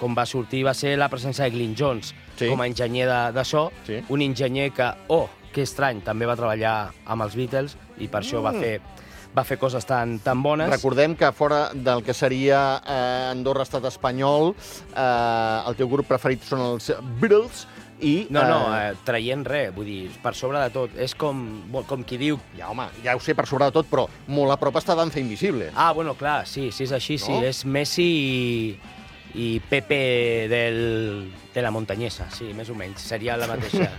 com 0.00 0.14
va 0.18 0.26
sortir 0.26 0.64
va 0.66 0.74
ser 0.74 0.96
la 0.98 1.08
presència 1.08 1.46
de 1.46 1.54
Glyn 1.54 1.74
Jones 1.78 2.12
Sí. 2.38 2.48
com 2.50 2.60
a 2.60 2.66
enginyer 2.66 3.06
de, 3.08 3.32
de 3.32 3.44
so, 3.44 3.68
Sí. 3.86 4.00
un 4.08 4.22
enginyer 4.22 4.72
que, 4.72 4.90
oh, 5.08 5.28
que 5.52 5.62
estrany, 5.62 6.02
també 6.04 6.26
va 6.26 6.36
treballar 6.36 6.90
amb 7.06 7.22
els 7.22 7.34
Beatles 7.38 7.76
i 7.98 8.08
per 8.08 8.20
això 8.22 8.42
va 8.42 8.52
Mm. 8.52 8.60
fer, 8.60 8.80
va 9.36 9.44
fer 9.44 9.58
coses 9.58 9.84
tan, 9.86 10.18
tan 10.18 10.42
bones. 10.42 10.68
Recordem 10.70 11.14
que 11.16 11.30
fora 11.32 11.70
del 11.74 12.02
que 12.02 12.14
seria 12.14 12.82
eh, 12.86 13.28
Andorra 13.30 13.62
estat 13.62 13.84
espanyol, 13.84 14.54
eh, 14.96 15.62
el 15.68 15.76
teu 15.76 15.88
grup 15.88 16.06
preferit 16.08 16.42
són 16.42 16.60
els 16.72 16.92
Beatles 17.20 17.66
i... 18.00 18.26
No, 18.30 18.44
no, 18.46 18.58
eh, 18.76 18.92
traient 19.06 19.44
res, 19.46 19.72
vull 19.74 19.88
dir, 19.88 20.10
per 20.22 20.34
sobre 20.38 20.60
de 20.62 20.70
tot. 20.74 20.94
És 21.00 21.14
com, 21.18 21.42
com 21.88 22.04
qui 22.06 22.18
diu... 22.20 22.38
Ja, 22.58 22.70
home, 22.72 22.88
ja 23.04 23.16
ho 23.16 23.22
sé 23.22 23.34
per 23.38 23.46
sobre 23.50 23.68
de 23.68 23.74
tot, 23.74 23.88
però 23.90 24.06
molt 24.30 24.54
a 24.54 24.58
prop 24.60 24.78
està 24.78 24.96
Danza 24.98 25.20
Invisible. 25.22 25.72
Ah, 25.74 25.90
bueno, 25.96 26.14
clar, 26.18 26.42
sí, 26.46 26.68
sí 26.74 26.86
és 26.86 26.94
així, 26.94 27.18
sí. 27.18 27.34
No? 27.34 27.42
És 27.48 27.64
Messi 27.66 28.06
i, 28.06 28.78
i 29.34 29.48
Pepe 29.70 30.00
del, 30.50 30.78
de 31.54 31.64
la 31.64 31.74
muntanyesa, 31.74 32.30
sí, 32.34 32.52
més 32.56 32.70
o 32.70 32.78
menys. 32.78 33.02
Seria 33.10 33.38
la 33.40 33.50
mateixa. 33.50 33.90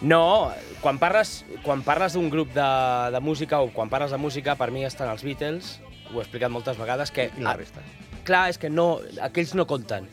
No, 0.00 0.48
quan 0.80 0.96
parles, 0.96 1.42
quan 1.60 1.82
parles 1.84 2.14
d'un 2.16 2.30
grup 2.32 2.54
de, 2.54 2.68
de 3.12 3.20
música 3.20 3.58
o 3.60 3.68
quan 3.68 3.90
parles 3.92 4.14
de 4.14 4.16
música, 4.16 4.54
per 4.56 4.70
mi 4.72 4.86
estan 4.88 5.10
els 5.12 5.20
Beatles, 5.20 5.74
ho 6.08 6.16
he 6.16 6.22
explicat 6.24 6.48
moltes 6.48 6.80
vegades, 6.80 7.12
que... 7.12 7.28
I 7.36 7.44
la 7.44 7.52
resta. 7.58 7.84
Clar, 8.24 8.46
és 8.48 8.56
que 8.60 8.70
no, 8.72 9.02
aquells 9.20 9.52
no 9.58 9.66
compten. 9.68 10.08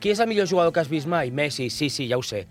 Qui 0.00 0.10
és 0.12 0.20
el 0.20 0.28
millor 0.28 0.46
jugador 0.46 0.72
que 0.76 0.80
has 0.82 0.90
vist 0.92 1.08
mai? 1.08 1.30
Messi, 1.32 1.70
sí, 1.72 1.88
sí, 1.90 2.04
ja 2.10 2.18
ho 2.18 2.22
sé. 2.22 2.42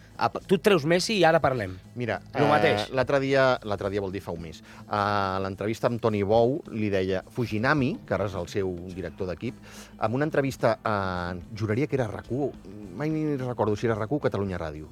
Tu 0.50 0.58
treus 0.66 0.84
Messi 0.90 1.14
i 1.20 1.24
ara 1.24 1.40
parlem. 1.40 1.75
Mira, 1.96 2.18
Lo 2.40 2.48
mateix. 2.50 2.90
l'altre 2.90 3.20
dia, 3.22 3.60
l'altre 3.64 3.92
dia 3.94 4.02
vol 4.02 4.12
dir 4.12 4.22
fa 4.25 4.34
un 4.34 4.42
mes, 4.42 4.64
a 4.90 5.38
l'entrevista 5.44 5.88
amb 5.88 6.02
Toni 6.02 6.24
Bou 6.25 6.58
li 6.74 6.90
deia 6.90 7.22
Fujinami, 7.30 8.00
que 8.08 8.16
ara 8.18 8.25
és 8.25 8.34
el 8.36 8.48
seu 8.50 8.74
director 8.96 9.30
d'equip, 9.30 9.56
amb 10.00 10.16
una 10.18 10.25
entrevista, 10.25 10.80
a, 10.84 11.36
juraria 11.56 11.86
que 11.88 11.96
era 11.96 12.10
RAC1, 12.10 12.52
mai 12.98 13.10
ni 13.14 13.38
recordo 13.38 13.75
si 13.78 13.86
era 13.86 13.96
RAC1 13.96 14.18
o 14.18 14.20
Catalunya 14.25 14.58
Ràdio, 14.58 14.90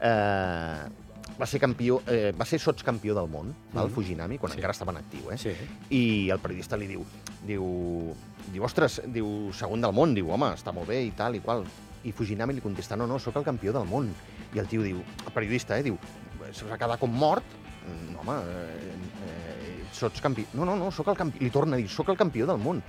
eh, 0.00 0.82
va 1.38 1.46
ser 1.46 1.60
campió, 1.60 2.02
eh, 2.08 2.32
va 2.38 2.44
ser 2.44 2.58
sotscampió 2.60 3.14
del 3.14 3.28
món, 3.30 3.54
val, 3.72 3.86
Mhm. 3.86 3.94
Fujinami, 3.94 4.38
quan 4.38 4.52
Sí. 4.52 4.58
encara 4.58 4.72
estava 4.72 4.90
en 4.92 4.98
actiu, 4.98 5.30
eh? 5.30 5.38
Sí. 5.38 5.52
I 5.90 6.30
el 6.30 6.38
periodista 6.40 6.76
li 6.76 6.88
diu, 6.88 7.04
diu, 7.46 8.12
diu, 8.52 8.64
ostres, 8.64 9.00
diu, 9.06 9.50
segon 9.52 9.80
del 9.80 9.92
món, 9.92 10.14
diu, 10.14 10.28
home, 10.30 10.46
està 10.52 10.72
molt 10.74 10.88
bé 10.88 11.04
i 11.04 11.10
tal 11.12 11.34
i 11.36 11.40
qual. 11.40 11.64
I 12.04 12.12
Fujinami 12.12 12.54
li 12.54 12.60
contesta, 12.60 12.96
no, 12.96 13.06
no, 13.06 13.18
sóc 13.18 13.36
el 13.36 13.44
campió 13.44 13.72
del 13.72 13.84
món. 13.86 14.08
I 14.54 14.58
el 14.58 14.66
tio 14.68 14.82
diu, 14.82 14.98
el 15.26 15.32
periodista, 15.32 15.78
eh, 15.78 15.82
diu, 15.86 15.98
se 16.52 16.64
va 16.66 16.76
quedar 16.78 16.98
com 16.98 17.10
mort, 17.10 17.44
no, 18.12 18.20
home, 18.20 18.40
eh, 18.42 18.96
eh, 19.28 19.84
sots 19.92 20.20
campió. 20.20 20.44
No, 20.54 20.64
no, 20.64 20.76
no, 20.76 20.90
sóc 20.90 21.08
el 21.08 21.16
campió. 21.16 21.40
Li 21.42 21.50
torna 21.50 21.76
a 21.76 21.78
dir, 21.78 21.88
sóc 21.88 22.08
el 22.10 22.16
campió 22.16 22.46
del 22.46 22.58
món. 22.58 22.82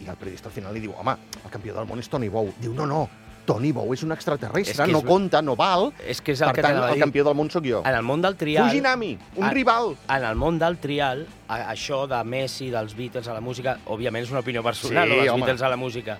I 0.00 0.08
el 0.10 0.16
periodista 0.16 0.48
al 0.48 0.54
final 0.54 0.72
li 0.74 0.80
diu, 0.80 0.94
home, 0.98 1.16
el 1.44 1.50
campió 1.50 1.74
del 1.74 1.86
món 1.86 1.98
és 1.98 2.08
Tony 2.08 2.28
Bou. 2.28 2.52
Diu, 2.60 2.72
no, 2.74 2.86
no, 2.86 3.08
Tony 3.44 3.72
Bou 3.76 3.92
és 3.92 4.02
un 4.02 4.10
extraterrestre, 4.14 4.86
És 4.86 4.90
no 4.92 4.98
és- 5.02 5.04
compta, 5.04 5.42
no 5.42 5.54
val. 5.54 5.92
És 6.00 6.20
que 6.22 6.32
és 6.32 6.40
el 6.40 6.48
Per 6.48 6.54
que 6.56 6.62
tant, 6.62 6.78
el 6.94 6.98
campió 6.98 7.24
del 7.24 7.34
món 7.36 7.50
sóc 7.50 7.62
jo. 7.68 7.82
En 7.84 7.94
el 7.94 8.02
món 8.02 8.22
del 8.22 8.36
trial... 8.40 8.70
Fujinami, 8.70 9.18
un 9.36 9.44
Ah. 9.44 9.50
rival. 9.50 9.96
En 10.08 10.24
el 10.24 10.34
món 10.36 10.58
del 10.58 10.78
trial, 10.78 11.26
això 11.48 12.06
de 12.08 12.22
Messi, 12.24 12.70
dels 12.70 12.94
Beatles 12.96 13.28
a 13.28 13.34
la 13.34 13.40
música, 13.42 13.76
òbviament 13.86 14.24
és 14.24 14.30
una 14.30 14.40
opinió 14.40 14.62
personal, 14.62 15.04
Sí, 15.08 15.12
sí, 15.12 15.20
dels 15.20 15.30
home. 15.32 15.42
Beatles 15.44 15.62
a 15.62 15.68
la 15.68 15.76
música, 15.76 16.18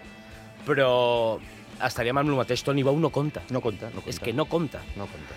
però 0.66 1.38
estaríem 1.82 2.18
amb 2.18 2.30
el 2.30 2.36
mateix, 2.36 2.62
Tony 2.64 2.82
Bou 2.82 2.98
no 2.98 3.10
compta. 3.10 3.42
No 3.50 3.60
compta, 3.60 3.86
no 3.90 4.00
compta. 4.02 4.10
És 4.10 4.20
que 4.20 4.32
no 4.32 4.46
compta. 4.46 4.80
No 4.96 5.06
compta. 5.06 5.34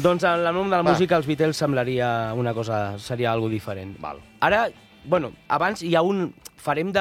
Doncs 0.00 0.22
en 0.24 0.46
el 0.46 0.54
món 0.54 0.70
de 0.70 0.76
la 0.76 0.82
Va. 0.82 0.92
música 0.92 1.16
els 1.16 1.26
Beatles 1.26 1.56
semblaria 1.56 2.32
una 2.34 2.54
cosa, 2.54 2.98
seria 2.98 3.32
algo 3.32 3.48
diferent. 3.48 3.98
Val. 4.00 4.20
Ara, 4.40 4.68
bueno, 5.04 5.32
abans 5.48 5.82
hi 5.82 5.94
ha 5.96 6.02
un... 6.02 6.34
Farem, 6.60 6.90
de, 6.92 7.00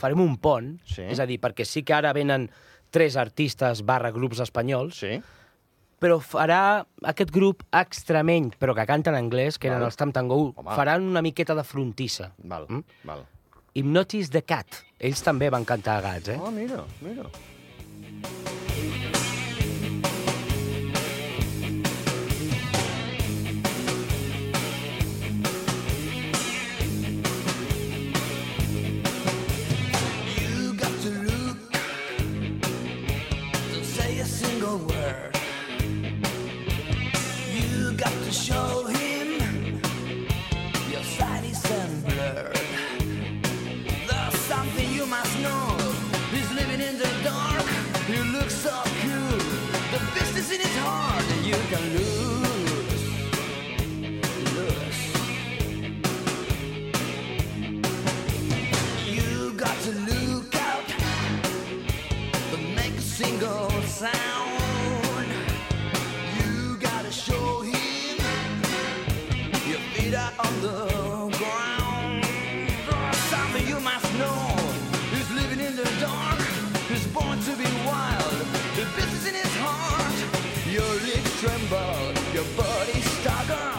farem 0.00 0.20
un 0.20 0.36
pont, 0.38 0.78
Sí. 0.88 1.02
és 1.02 1.20
a 1.20 1.26
dir, 1.26 1.38
perquè 1.40 1.64
sí 1.68 1.82
que 1.84 1.92
ara 1.92 2.12
venen 2.16 2.50
tres 2.90 3.16
artistes 3.20 3.82
barra 3.84 4.10
grups 4.10 4.40
espanyols, 4.40 4.96
Sí? 4.98 5.20
però 6.00 6.16
farà 6.20 6.84
aquest 7.04 7.30
grup 7.30 7.62
extremeny, 7.70 8.50
però 8.58 8.74
que 8.74 8.86
canta 8.86 9.10
en 9.10 9.16
anglès, 9.16 9.58
que 9.58 9.68
eren 9.68 9.78
Val. 9.80 9.86
els 9.90 9.96
Tam 9.96 10.10
Tam 10.10 10.26
Go, 10.28 10.54
Home. 10.56 10.74
faran 10.74 11.02
una 11.02 11.20
miqueta 11.22 11.54
de 11.54 11.62
frontissa. 11.64 12.32
Val, 12.38 12.66
Mm? 12.68 12.82
val. 13.04 13.26
Hypnotis 13.74 14.30
the 14.30 14.42
Cat. 14.42 14.66
Ells 14.98 15.22
també 15.22 15.48
van 15.50 15.64
cantar 15.64 15.98
a 15.98 16.00
gats, 16.00 16.28
eh? 16.28 16.38
Ah, 16.42 16.50
mira, 16.50 16.82
mira. 17.00 17.22
Thank 18.22 18.52
you. 18.52 18.61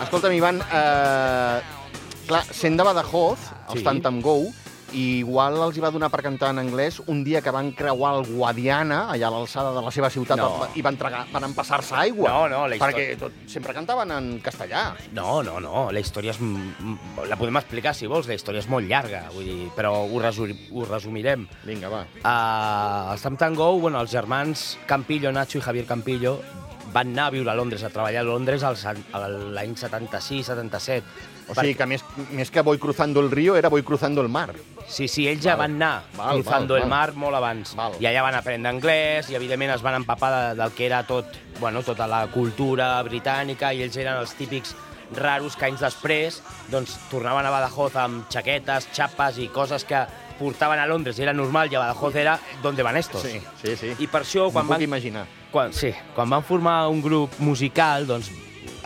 Escolta'm, 0.04 0.34
Ivan, 0.38 0.62
eh, 0.62 1.62
clar, 2.28 2.44
sent 2.54 2.78
de 2.78 2.84
Badajoz, 2.86 3.40
els 3.70 3.80
Sí. 3.80 3.84
Tantam 3.84 4.22
Go, 4.22 4.54
i 4.94 5.20
igual 5.24 5.58
els 5.66 5.78
hi 5.78 5.82
va 5.84 5.90
donar 5.92 6.10
per 6.14 6.22
cantar 6.22 6.52
en 6.54 6.60
anglès 6.62 7.00
un 7.08 7.24
dia 7.26 7.42
que 7.42 7.52
van 7.52 7.72
creuar 7.74 8.14
el 8.20 8.28
Guadiana, 8.30 9.08
allà 9.14 9.28
a 9.28 9.34
l'alçada 9.34 9.72
de 9.76 9.82
la 9.82 9.92
seva 9.92 10.10
ciutat, 10.14 10.38
No. 10.38 10.68
i 10.76 10.82
van, 10.86 10.98
tragar, 10.98 11.26
van 11.32 11.44
empassar-se 11.50 11.96
aigua. 11.96 12.30
No, 12.30 12.48
no, 12.50 12.68
la 12.68 12.76
història- 12.78 12.94
Perquè 13.14 13.18
tot, 13.20 13.32
sempre 13.48 13.74
cantaven 13.74 14.12
en 14.12 14.40
castellà. 14.42 14.94
No, 15.14 15.42
no, 15.44 15.60
no, 15.60 15.92
la 15.92 16.00
història 16.00 16.32
és... 16.32 16.40
La 17.30 17.36
podem 17.38 17.58
explicar, 17.58 17.94
si 17.96 18.08
vols, 18.08 18.28
la 18.28 18.36
història 18.38 18.60
és 18.62 18.68
molt 18.70 18.88
llarga, 18.88 19.26
vull 19.34 19.46
dir, 19.46 19.70
però 19.76 19.94
ho, 20.06 20.20
resu 20.22 20.48
ho 20.72 20.86
resumirem. 20.86 21.48
Vinga, 21.66 21.90
va. 21.90 22.04
Uh, 22.24 23.14
els 23.14 23.22
Tam 23.22 23.38
Tam 23.38 23.56
Go, 23.56 23.72
bueno, 23.80 24.00
els 24.02 24.12
germans 24.12 24.78
Campillo, 24.86 25.32
Nacho 25.32 25.58
i 25.58 25.62
Javier 25.62 25.86
Campillo 25.86 26.38
van 26.94 27.10
anar 27.10 27.28
a 27.28 27.32
viure 27.34 27.50
a 27.50 27.56
Londres, 27.56 27.82
a 27.84 27.90
treballar 27.90 28.22
a 28.22 28.28
Londres 28.28 28.62
l'any 28.62 29.74
76-77. 29.76 31.02
O 31.50 31.56
sigui 31.56 31.74
que 31.76 31.86
més, 31.86 32.04
més 32.32 32.50
que 32.52 32.62
voy 32.62 32.78
cruzando 32.80 33.20
el 33.20 33.30
río, 33.32 33.56
era 33.56 33.70
voy 33.70 33.84
cruzando 33.84 34.22
el 34.22 34.30
mar. 34.30 34.54
Sí, 34.88 35.08
sí, 35.08 35.28
ells 35.28 35.42
ja 35.44 35.56
Val. 35.56 35.72
van 35.72 35.76
anar 35.82 36.04
Val, 36.18 36.36
cruzando 36.42 36.74
val, 36.76 36.84
el 36.84 36.90
val. 36.90 36.90
mar 36.90 37.14
molt 37.16 37.36
abans. 37.36 37.76
Val. 37.76 37.94
I 38.00 38.06
allà 38.08 38.22
van 38.24 38.36
aprendre 38.36 38.70
anglès 38.70 39.30
i, 39.30 39.36
evidentment, 39.36 39.72
es 39.76 39.82
van 39.82 39.96
empapar 39.96 40.32
de, 40.34 40.56
del 40.62 40.72
que 40.76 40.86
era 40.86 41.04
tot, 41.08 41.26
bueno, 41.60 41.82
tota 41.84 42.08
la 42.08 42.26
cultura 42.28 43.02
britànica 43.04 43.74
i 43.74 43.84
ells 43.84 43.98
eren 43.98 44.18
els 44.22 44.34
típics 44.40 44.76
raros 45.14 45.56
que 45.56 45.66
anys 45.68 45.82
després 45.84 46.42
doncs, 46.72 46.96
tornaven 47.12 47.46
a 47.46 47.52
Badajoz 47.54 47.96
amb 48.02 48.26
xaquetes, 48.34 48.88
xapes 48.96 49.38
i 49.44 49.48
coses 49.54 49.84
que 49.86 50.00
portaven 50.40 50.80
a 50.82 50.88
Londres 50.90 51.20
i 51.20 51.24
era 51.28 51.34
normal 51.34 51.70
i 51.72 51.76
a 51.76 51.80
Badajoz 51.84 52.16
era 52.18 52.38
donde 52.64 52.82
van 52.84 52.98
estos. 52.98 53.22
Sí, 53.22 53.40
sí, 53.62 53.76
sí. 53.78 53.92
I 54.00 54.08
per 54.08 54.24
això, 54.24 54.48
Quan 54.52 54.66
puc 54.66 54.74
van, 54.78 54.82
imaginar. 54.82 55.28
quan, 55.52 55.72
sí, 55.74 55.92
quan 56.16 56.30
van 56.30 56.44
formar 56.44 56.88
un 56.90 57.02
grup 57.02 57.38
musical, 57.40 58.08
doncs 58.08 58.32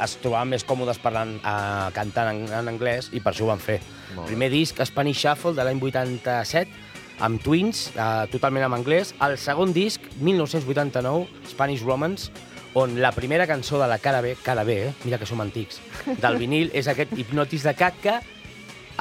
es 0.04 0.18
trobaven 0.22 0.52
més 0.54 0.66
còmodes 0.68 1.00
parlant, 1.04 1.38
eh, 1.38 1.88
cantant 1.96 2.32
en, 2.34 2.44
en 2.60 2.72
anglès 2.74 3.12
i 3.14 3.22
per 3.24 3.34
això 3.34 3.48
ho 3.48 3.52
van 3.52 3.64
fer. 3.64 3.80
Molt 4.16 4.26
bé. 4.26 4.34
Primer 4.34 4.52
disc, 4.54 4.82
Spanish 4.90 5.24
Shuffle, 5.24 5.56
de 5.58 5.66
l'any 5.66 5.82
87, 5.82 6.86
amb 7.26 7.42
Twins, 7.44 7.88
eh, 7.96 8.28
totalment 8.34 8.68
en 8.68 8.78
anglès. 8.78 9.14
El 9.26 9.38
segon 9.42 9.74
disc, 9.74 10.04
1989, 10.22 11.26
Spanish 11.50 11.86
Romance, 11.86 12.32
on 12.78 13.00
la 13.02 13.12
primera 13.12 13.48
cançó 13.50 13.82
de 13.82 13.88
la 13.90 13.98
cara 13.98 14.22
B, 14.22 14.36
cara 14.44 14.64
B, 14.64 14.82
eh? 14.90 14.94
mira 15.04 15.18
que 15.18 15.26
som 15.26 15.42
antics, 15.42 15.80
del 16.22 16.38
vinil, 16.44 16.70
és 16.78 16.88
aquest 16.92 17.16
Hipnotis 17.18 17.66
de 17.66 17.74
Cat 17.78 17.98
que 18.04 18.20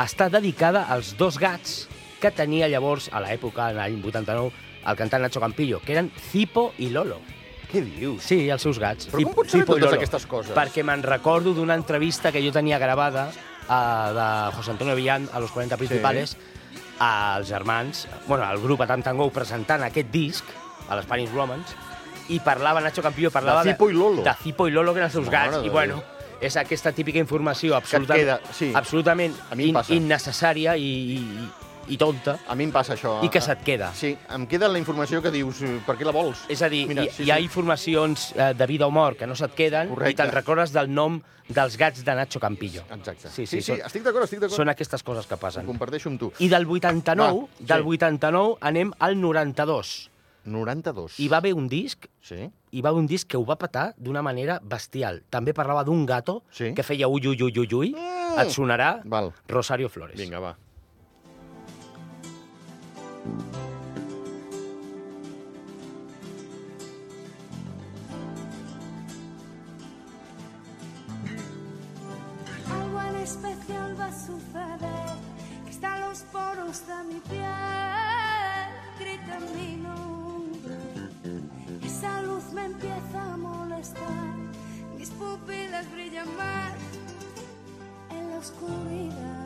està 0.00 0.30
dedicada 0.32 0.86
als 0.92 1.14
dos 1.16 1.36
gats 1.40 1.84
que 2.20 2.32
tenia 2.32 2.70
llavors, 2.72 3.10
a 3.12 3.20
l'època, 3.20 3.70
en 3.70 3.80
l'any 3.80 4.00
89, 4.00 4.52
el 4.86 4.96
cantant 4.96 5.26
Nacho 5.26 5.42
Campillo, 5.42 5.82
que 5.84 5.92
eren 5.96 6.12
Zipo 6.30 6.70
i 6.78 6.88
Lolo. 6.94 7.20
Què 7.70 7.82
dius? 7.82 8.22
Sí, 8.26 8.44
els 8.52 8.62
seus 8.62 8.78
gats. 8.82 9.08
Però 9.10 9.22
com 9.26 9.34
pots 9.40 9.54
saber 9.56 9.66
totes 9.68 9.96
aquestes 9.96 10.26
coses? 10.30 10.54
Perquè 10.56 10.84
me'n 10.86 11.02
recordo 11.06 11.54
d'una 11.56 11.74
entrevista 11.78 12.32
que 12.34 12.42
jo 12.44 12.52
tenia 12.54 12.78
gravada 12.82 13.26
uh, 13.30 14.12
de 14.16 14.28
José 14.56 14.74
Antonio 14.76 14.94
Villán 14.98 15.28
a 15.32 15.42
Los 15.42 15.50
40 15.52 15.76
Principales, 15.76 16.36
als 16.98 17.48
germans, 17.48 18.06
bueno, 18.26 18.44
al 18.44 18.60
grup 18.62 18.80
Atam 18.86 19.02
Tango 19.02 19.28
presentant 19.34 19.84
aquest 19.84 20.10
disc, 20.14 20.54
a 20.88 20.96
l'Spanish 20.96 21.32
Romance, 21.34 21.74
i 22.30 22.40
parlava, 22.40 22.80
Nacho 22.80 23.02
Campillo 23.02 23.30
parlava... 23.30 23.64
De 23.64 23.74
Cipo 23.74 23.90
i 23.90 23.94
Lolo. 23.94 24.22
De 24.22 24.34
Cipo 24.42 24.66
i 24.66 24.74
Lolo, 24.74 24.94
que 24.94 25.02
eren 25.02 25.10
els 25.10 25.18
seus 25.18 25.26
Mare 25.26 25.58
gats, 25.58 25.66
i 25.66 25.70
bueno, 25.70 26.00
és 26.40 26.56
aquesta 26.60 26.92
típica 26.92 27.20
informació 27.22 27.76
absolutament, 27.76 28.22
queda, 28.22 28.54
sí. 28.54 28.70
absolutament 28.76 29.36
in, 29.58 29.78
innecessària 29.96 30.76
i, 30.76 30.90
i, 31.16 31.46
i 31.88 31.96
tonta, 31.96 32.38
A 32.48 32.54
mi 32.54 32.64
em 32.64 32.72
passa 32.72 32.94
això. 32.94 33.24
i 33.24 33.28
que 33.30 33.40
se't 33.40 33.62
queda. 33.64 33.92
Sí, 33.94 34.16
em 34.30 34.46
queda 34.46 34.68
la 34.68 34.78
informació 34.78 35.20
que 35.22 35.30
dius, 35.30 35.62
eh, 35.62 35.80
per 35.86 35.96
què 35.96 36.04
la 36.04 36.12
vols? 36.12 36.44
És 36.48 36.62
a 36.62 36.68
dir, 36.68 36.86
Mira, 36.88 37.04
hi, 37.04 37.10
sí, 37.10 37.24
hi 37.24 37.30
ha 37.30 37.36
sí. 37.38 37.44
informacions 37.44 38.32
eh, 38.36 38.52
de 38.54 38.66
vida 38.66 38.86
o 38.86 38.90
mort 38.90 39.18
que 39.18 39.26
no 39.26 39.34
se't 39.34 39.54
queden 39.54 39.88
Correcte. 39.88 40.10
i 40.12 40.14
te'n 40.16 40.32
recordes 40.34 40.72
del 40.72 40.92
nom 40.92 41.20
dels 41.48 41.76
gats 41.76 42.04
de 42.04 42.14
Nacho 42.14 42.40
Campillo. 42.40 42.82
Exacte. 42.90 43.28
Sí, 43.28 43.46
sí, 43.46 43.60
sí, 43.60 43.62
sí 43.62 43.72
són- 43.72 43.86
estic 43.86 44.02
d'acord, 44.02 44.24
estic 44.24 44.40
d'acord. 44.40 44.56
Són 44.56 44.68
aquestes 44.68 45.02
coses 45.02 45.26
que 45.26 45.34
Ho 45.34 45.38
passen. 45.38 45.64
comparteixo 45.66 46.08
amb 46.08 46.18
tu. 46.18 46.32
I 46.40 46.48
del 46.48 46.66
89, 46.66 47.40
Va, 47.40 47.46
sí. 47.58 47.64
del 47.64 47.82
89 47.86 48.56
anem 48.60 48.92
al 48.98 49.20
92. 49.20 50.10
92. 50.44 51.18
Hi 51.18 51.26
va 51.28 51.38
haver 51.38 51.54
un 51.54 51.66
disc 51.68 52.06
Sí? 52.22 52.48
hi 52.70 52.80
va 52.82 52.90
haver 52.90 53.00
un 53.00 53.06
disc 53.06 53.26
que 53.26 53.36
ho 53.36 53.44
va 53.44 53.56
petar 53.58 53.94
d'una 53.96 54.22
manera 54.22 54.60
bestial. 54.62 55.22
També 55.30 55.52
parlava 55.54 55.82
d'un 55.84 56.04
gato 56.06 56.42
Sí. 56.50 56.72
que 56.74 56.82
feia 56.82 57.08
ui, 57.08 57.20
ui, 57.26 57.36
ui, 57.42 57.52
ui, 57.58 57.68
ui. 57.74 57.90
Mm. 57.94 58.38
Et 58.40 58.50
sonarà 58.50 59.00
Val. 59.04 59.32
Rosario 59.48 59.88
Flores. 59.88 60.16
Vinga, 60.16 60.38
va. 60.38 60.56
en 88.10 88.30
la 88.30 88.38
oscuridad. 88.38 89.45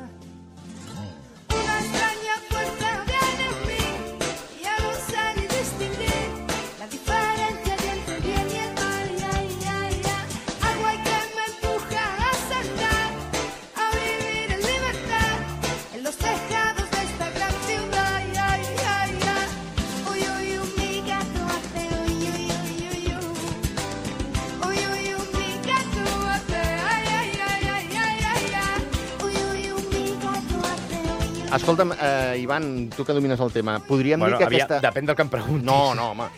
Escolta'm, 31.55 31.93
eh, 32.01 32.39
Ivan, 32.41 32.91
tu 32.95 33.05
que 33.05 33.13
domines 33.13 33.41
el 33.41 33.51
tema, 33.53 33.81
podríem 33.81 34.21
Bueno, 34.21 34.37
dir 34.37 34.39
que 34.39 34.45
havia, 34.47 34.65
aquesta... 34.65 34.81
depèn 34.87 35.07
del 35.09 35.17
que 35.19 35.23
em 35.27 35.31
preguntis. 35.33 35.65
No, 35.67 35.95
no, 35.99 36.11
home. 36.13 36.29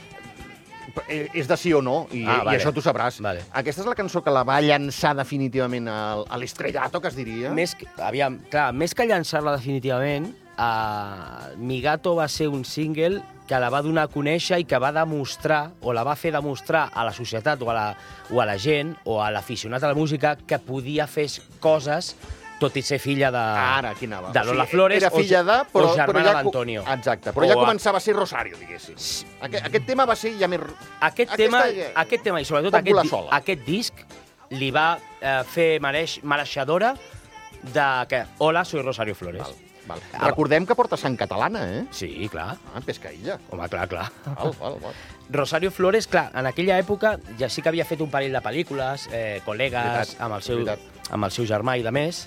Eh, 1.09 1.28
És 1.35 1.49
de 1.49 1.57
sí 1.57 1.73
o 1.73 1.81
no, 1.85 2.07
i, 2.12 2.23
Ah, 2.26 2.40
i 2.42 2.45
vale. 2.47 2.59
això 2.59 2.73
tu 2.73 2.81
sabràs. 2.85 3.21
Vale. 3.25 3.42
Aquesta 3.52 3.83
és 3.83 3.88
la 3.88 3.95
cançó 3.97 4.23
que 4.25 4.31
la 4.33 4.42
va 4.45 4.59
llançar 4.61 5.14
definitivament 5.16 5.88
al, 5.88 6.25
a 6.28 6.38
l'estrellato, 6.40 7.00
que 7.00 7.09
es 7.09 7.16
diria? 7.16 7.50
Més, 7.52 7.75
que- 7.75 7.87
aviam, 7.99 8.38
clar, 8.50 8.73
més 8.73 8.95
que 8.95 9.04
llançar-la 9.07 9.52
definitivament, 9.57 10.33
uh, 10.59 11.57
Mi 11.59 11.81
Gato 11.83 12.14
va 12.16 12.28
ser 12.28 12.49
un 12.49 12.64
single 12.64 13.23
que 13.47 13.59
la 13.61 13.69
va 13.71 13.83
donar 13.83 14.04
a 14.04 14.09
conèixer 14.09 14.61
i 14.61 14.64
que 14.64 14.78
va 14.78 14.92
demostrar, 14.92 15.73
o 15.83 15.92
la 15.92 16.04
va 16.04 16.16
fer 16.16 16.33
demostrar 16.33 16.88
a 16.95 17.04
la 17.04 17.12
societat 17.12 17.61
o 17.62 17.71
a 17.71 17.75
la, 17.75 17.97
o 18.31 18.40
a 18.40 18.47
la 18.47 18.57
gent 18.57 18.94
o 19.05 19.20
a 19.22 19.31
l'aficionat 19.31 19.83
a 19.83 19.88
la 19.88 19.94
música 19.94 20.37
que 20.37 20.59
podia 20.59 21.07
fer 21.07 21.27
coses 21.61 22.14
tot 22.62 22.79
i 22.79 22.83
ser 22.87 22.98
filla 23.03 23.31
de, 23.35 23.42
Ara, 23.62 23.92
aquí 23.96 24.09
anava. 24.09 24.31
de 24.33 24.38
O 24.38 24.42
sigui, 24.42 24.55
Lola 24.55 24.66
Flores 24.70 25.03
era 25.03 25.11
o 25.12 25.20
filla 25.20 25.42
de, 25.48 25.59
però, 25.72 25.90
o 25.90 25.96
germana 25.98 26.29
ja, 26.29 26.35
d'Antonio. 26.38 26.85
Exacte, 26.96 27.35
però 27.35 27.46
O 27.46 27.51
ja 27.51 27.59
començava 27.59 27.98
a 27.98 28.05
ser 28.05 28.14
Rosario, 28.16 28.59
diguéssim. 28.61 28.98
Aquest, 29.40 29.66
aquest 29.70 29.88
tema 29.88 30.07
va 30.09 30.16
ser 30.18 30.37
ja 30.40 30.51
més... 30.51 30.62
Aquest 31.11 31.35
tema, 31.40 31.64
aquest 32.05 32.29
tema 32.29 32.42
i 32.42 32.48
sobretot 32.48 32.79
aquest, 32.79 33.16
aquest 33.40 33.66
disc 33.66 34.07
li 34.53 34.70
va 34.75 34.87
eh, 35.20 35.40
fer 35.48 35.68
mereix, 35.83 36.20
mereixedora 36.29 36.94
de 37.62 37.88
que 38.11 38.25
hola, 38.38 38.64
soy 38.64 38.83
Rosario 38.83 39.14
Flores. 39.14 39.42
Val, 39.42 39.55
val. 39.87 40.03
Ah. 40.12 40.27
Recordem 40.29 40.66
que 40.66 40.77
porta 40.79 40.98
sang 41.01 41.16
catalana, 41.18 41.64
eh? 41.79 41.83
Sí, 41.94 42.11
clar. 42.31 42.57
Ah, 42.75 42.83
pescaïlla. 42.85 43.38
Home, 43.51 43.68
clar, 43.72 43.88
clar. 43.90 44.09
Val, 44.27 44.55
val, 44.61 44.79
val. 44.83 45.03
Rosario 45.33 45.70
Flores, 45.70 46.07
clar, 46.11 46.29
en 46.37 46.46
aquella 46.51 46.79
època 46.83 47.16
ja 47.40 47.48
sí 47.48 47.62
que 47.62 47.70
havia 47.72 47.87
fet 47.88 48.03
un 48.05 48.11
parell 48.12 48.35
de 48.37 48.42
pel·lícules, 48.44 49.09
eh, 49.12 49.40
col·legues, 49.46 49.94
Veritat, 49.94 50.20
amb 50.20 50.37
el, 50.37 50.44
seu, 50.44 50.61
veritat. 50.61 50.91
Amb 51.12 51.29
el 51.29 51.35
seu 51.35 51.46
germà 51.48 51.77
i 51.79 51.85
de 51.85 51.92
més, 51.94 52.25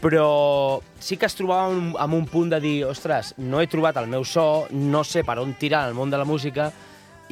però 0.00 0.80
sí 1.00 1.16
que 1.16 1.26
es 1.26 1.36
trobava 1.36 1.70
amb, 1.72 1.94
amb 2.00 2.16
un 2.16 2.26
punt 2.28 2.50
de 2.52 2.60
dir, 2.60 2.74
ostres, 2.88 3.34
no 3.40 3.62
he 3.62 3.68
trobat 3.70 3.96
el 4.02 4.10
meu 4.12 4.24
so, 4.28 4.66
no 4.72 5.04
sé 5.04 5.24
per 5.24 5.38
on 5.42 5.54
tirar 5.60 5.84
en 5.84 5.94
el 5.94 5.98
món 5.98 6.12
de 6.12 6.20
la 6.20 6.26
música, 6.28 6.70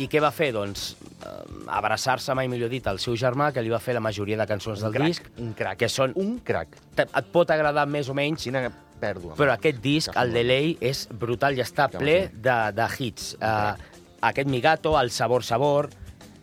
i 0.00 0.06
què 0.08 0.22
va 0.24 0.30
fer? 0.32 0.52
Doncs 0.56 0.94
eh, 1.20 1.32
abraçar-se, 1.76 2.32
mai 2.34 2.48
millor 2.48 2.70
dit, 2.72 2.86
al 2.88 3.00
seu 3.02 3.16
germà, 3.18 3.50
que 3.52 3.60
li 3.60 3.72
va 3.72 3.80
fer 3.82 3.92
la 3.96 4.00
majoria 4.00 4.38
de 4.40 4.46
cançons 4.48 4.80
del 4.80 4.94
crac, 4.94 5.10
disc, 5.10 5.28
un 5.42 5.52
crac. 5.58 5.78
que 5.82 5.90
són... 5.92 6.14
Un 6.16 6.38
crac. 6.44 6.78
Et 7.02 7.32
pot 7.34 7.50
agradar 7.52 7.84
més 7.90 8.08
o 8.08 8.16
menys, 8.16 8.46
Quina 8.48 8.70
pèrdua. 9.02 9.36
però 9.36 9.52
aquest 9.52 9.82
disc, 9.84 10.16
el 10.16 10.32
Delay, 10.32 10.76
és 10.80 11.04
brutal 11.12 11.58
i 11.58 11.64
està 11.64 11.90
Que 11.92 12.00
ple 12.00 12.16
de, 12.32 12.58
de 12.72 12.88
hits. 12.98 13.34
Uh, 13.36 13.74
aquest 14.22 14.48
Mi 14.48 14.62
Gato, 14.64 14.94
el 15.00 15.10
Sabor 15.10 15.44
Sabor, 15.44 15.90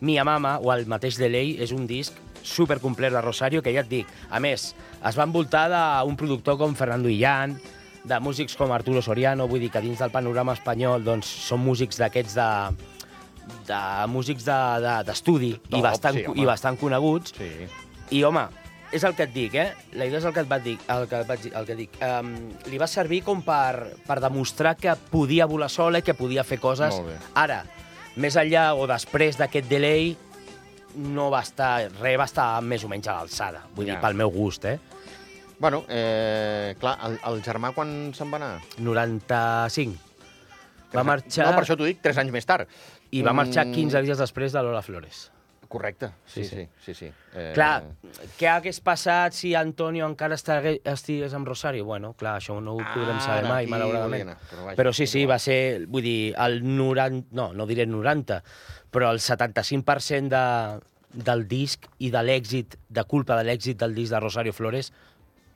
Mia 0.00 0.24
Mama 0.24 0.58
o 0.62 0.70
el 0.72 0.86
mateix 0.88 1.18
Delay 1.20 1.56
és 1.60 1.72
un 1.76 1.86
disc 1.90 2.14
supercomplet 2.42 3.12
de 3.12 3.20
Rosario, 3.22 3.62
que 3.62 3.72
ja 3.74 3.82
et 3.84 3.90
dic, 3.90 4.08
a 4.30 4.40
més, 4.40 4.70
es 5.06 5.18
va 5.18 5.26
envoltar 5.26 5.66
d'un 5.72 6.16
productor 6.16 6.58
com 6.60 6.74
Fernando 6.78 7.08
Illán, 7.08 7.58
de 8.04 8.16
músics 8.20 8.56
com 8.56 8.72
Arturo 8.72 9.02
Soriano, 9.04 9.46
vull 9.48 9.60
dir 9.60 9.70
que 9.70 9.82
dins 9.84 9.98
del 10.00 10.10
panorama 10.10 10.54
espanyol 10.56 11.04
doncs, 11.04 11.28
són 11.48 11.60
músics 11.60 11.98
d'aquests 12.00 12.38
de, 12.38 12.48
de 13.68 13.80
músics 14.08 14.46
d'estudi 14.46 15.52
de, 15.52 15.60
de, 15.68 15.76
i, 15.76 15.82
bastant, 15.84 16.16
sí, 16.16 16.24
home. 16.26 16.40
i 16.40 16.48
bastant 16.48 16.78
coneguts, 16.80 17.34
Sí. 17.36 17.50
i, 18.16 18.22
home, 18.24 18.46
és 18.90 19.04
el 19.04 19.14
que 19.14 19.26
et 19.28 19.34
dic, 19.34 19.54
eh? 19.54 19.68
La 19.94 20.06
idea 20.08 20.18
és 20.18 20.24
el 20.26 20.32
que 20.34 20.42
et 20.42 20.48
vaig 20.50 20.64
dir, 20.64 20.78
el 20.90 21.04
que, 21.10 21.20
vaig 21.28 21.44
dir, 21.44 21.52
el 21.54 21.66
que 21.68 21.76
dic. 21.78 22.00
Um, 22.02 22.32
li 22.72 22.80
va 22.80 22.88
servir 22.90 23.20
com 23.26 23.42
per, 23.46 23.92
per 24.06 24.16
demostrar 24.24 24.74
que 24.80 24.96
podia 25.12 25.46
volar 25.46 25.68
sola 25.70 26.00
i 26.00 26.02
que 26.02 26.16
podia 26.18 26.42
fer 26.42 26.58
coses. 26.58 26.96
Ara, 27.38 27.60
més 28.16 28.34
enllà 28.40 28.70
o 28.74 28.88
després 28.90 29.38
d'aquest 29.38 29.68
delay, 29.70 30.16
no 30.96 31.30
va 31.30 31.40
estar, 31.42 31.90
res 32.00 32.18
va 32.18 32.24
estar 32.24 32.60
més 32.62 32.84
o 32.84 32.88
menys 32.88 33.08
a 33.08 33.18
l'alçada. 33.20 33.62
Vull 33.76 33.86
Ja. 33.86 33.94
dir, 33.94 34.00
pel 34.00 34.14
meu 34.14 34.30
gust, 34.30 34.64
eh? 34.64 34.78
Bueno, 35.60 35.84
eh, 35.88 36.74
clar, 36.80 36.98
el, 37.04 37.18
el 37.28 37.42
germà 37.44 37.72
quan 37.74 38.12
se'n 38.16 38.30
va 38.32 38.36
anar? 38.40 38.60
95. 38.78 39.96
Va 40.94 41.04
marxar... 41.04 41.46
No, 41.46 41.52
per 41.54 41.62
això 41.66 41.76
t'ho 41.78 41.84
dic, 41.86 42.00
3 42.02 42.18
anys 42.24 42.32
més 42.34 42.46
tard. 42.48 42.66
I 43.12 43.22
va 43.22 43.32
marxar 43.36 43.66
Mm, 43.66 43.74
15 43.74 44.02
dies 44.02 44.18
després 44.18 44.52
de 44.52 44.62
Lola 44.62 44.82
Flores. 44.82 45.30
Correcte, 45.70 46.08
sí, 46.26 46.42
Sí, 46.42 46.48
sí, 46.56 46.68
sí. 46.84 46.94
sí. 46.98 47.08
Eh, 47.38 47.52
Clar, 47.54 47.84
què 48.40 48.48
hagués 48.50 48.80
passat 48.82 49.36
si 49.38 49.52
Antonio 49.54 50.02
encara 50.10 50.34
estigués 50.34 51.34
amb 51.38 51.46
Rosario? 51.46 51.84
Bueno, 51.86 52.10
clar, 52.18 52.32
això 52.40 52.56
no 52.60 52.74
ho 52.74 52.80
podrem 52.82 53.20
saber 53.22 53.44
Ara 53.44 53.52
mai, 53.52 53.68
malauradament. 53.70 54.24
anar, 54.32 54.38
però 54.50 54.64
vaja, 54.66 54.76
però 54.80 54.92
sí, 54.92 55.06
sí, 55.06 55.22
va 55.30 55.38
ser, 55.38 55.86
vull 55.86 56.02
dir, 56.02 56.34
el 56.42 56.58
90... 56.66 57.28
No, 57.38 57.52
no 57.54 57.66
diré 57.70 57.86
90, 57.86 58.40
però 58.90 59.12
el 59.14 59.22
75% 59.22 60.28
de, 60.34 61.22
del 61.30 61.46
disc 61.46 61.86
i 62.02 62.10
de 62.10 62.24
l'èxit, 62.26 62.74
de 62.88 63.04
culpa 63.04 63.38
de 63.38 63.46
l'èxit 63.46 63.78
del 63.78 63.94
disc 63.94 64.10
de 64.10 64.20
Rosario 64.26 64.52
Flores, 64.52 64.90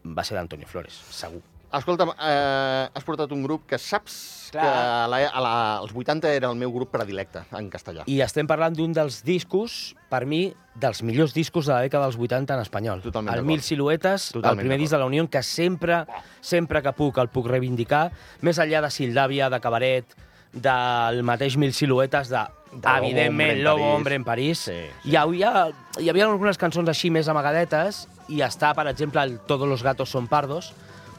va 0.06 0.22
ser 0.22 0.38
d'Antonio 0.38 0.70
Flores, 0.70 0.94
segur. 1.10 1.42
Escolta'm, 1.74 2.12
eh, 2.14 2.88
has 2.94 3.04
portat 3.06 3.32
un 3.34 3.42
grup 3.42 3.64
que 3.66 3.78
saps 3.82 4.50
Clar. 4.54 4.62
que 4.62 4.68
a 4.68 5.06
la, 5.10 5.18
a 5.26 5.40
la, 5.42 5.54
als 5.78 5.94
80 5.94 6.30
era 6.30 6.50
el 6.52 6.58
meu 6.58 6.70
grup 6.72 6.92
predilecte, 6.94 7.42
en 7.58 7.70
castellà. 7.72 8.04
I 8.06 8.20
estem 8.22 8.46
parlant 8.46 8.76
d'un 8.76 8.94
dels 8.94 9.22
discos, 9.26 9.94
per 10.10 10.22
mi, 10.30 10.44
dels 10.78 11.02
millors 11.02 11.34
discos 11.34 11.66
de 11.66 11.74
la 11.74 11.80
dècada 11.86 12.06
dels 12.06 12.18
80 12.20 12.54
en 12.54 12.62
espanyol. 12.62 13.02
Totalment 13.02 13.40
el. 13.40 13.46
Mil 13.48 13.64
Siluetes, 13.66 14.30
Totalment 14.36 14.60
el 14.60 14.68
primer 14.68 14.78
disc 14.82 14.94
de 14.94 15.02
la 15.02 15.08
Unió, 15.10 15.26
que 15.30 15.42
sempre, 15.42 16.04
sempre 16.40 16.82
que 16.82 16.94
puc 16.94 17.18
el 17.18 17.32
puc 17.34 17.50
reivindicar, 17.50 18.06
més 18.46 18.62
enllà 18.62 18.84
de 18.84 18.92
Sildàvia, 18.94 19.50
de 19.50 19.60
Cabaret, 19.64 20.14
del 20.54 21.24
mateix 21.26 21.58
Mil 21.58 21.74
Siluetes, 21.74 22.30
de, 22.30 22.44
De 22.74 22.96
evidentment, 22.98 23.62
Lobo 23.62 23.82
París. 23.82 23.94
Hombre 23.96 24.14
en 24.14 24.24
París. 24.24 24.58
Sí, 24.58 24.72
sí. 24.72 25.10
Hi, 25.10 25.16
havia, 25.16 25.68
hi 25.98 26.10
havia 26.10 26.26
algunes 26.26 26.58
cançons 26.58 26.88
així 26.90 27.10
més 27.10 27.28
amagadetes, 27.30 28.04
i 28.30 28.42
està, 28.46 28.72
per 28.74 28.86
exemple, 28.90 29.22
el 29.22 29.40
Todos 29.40 29.68
los 29.68 29.82
gatos 29.82 30.10
son 30.10 30.28
pardos, 30.28 30.72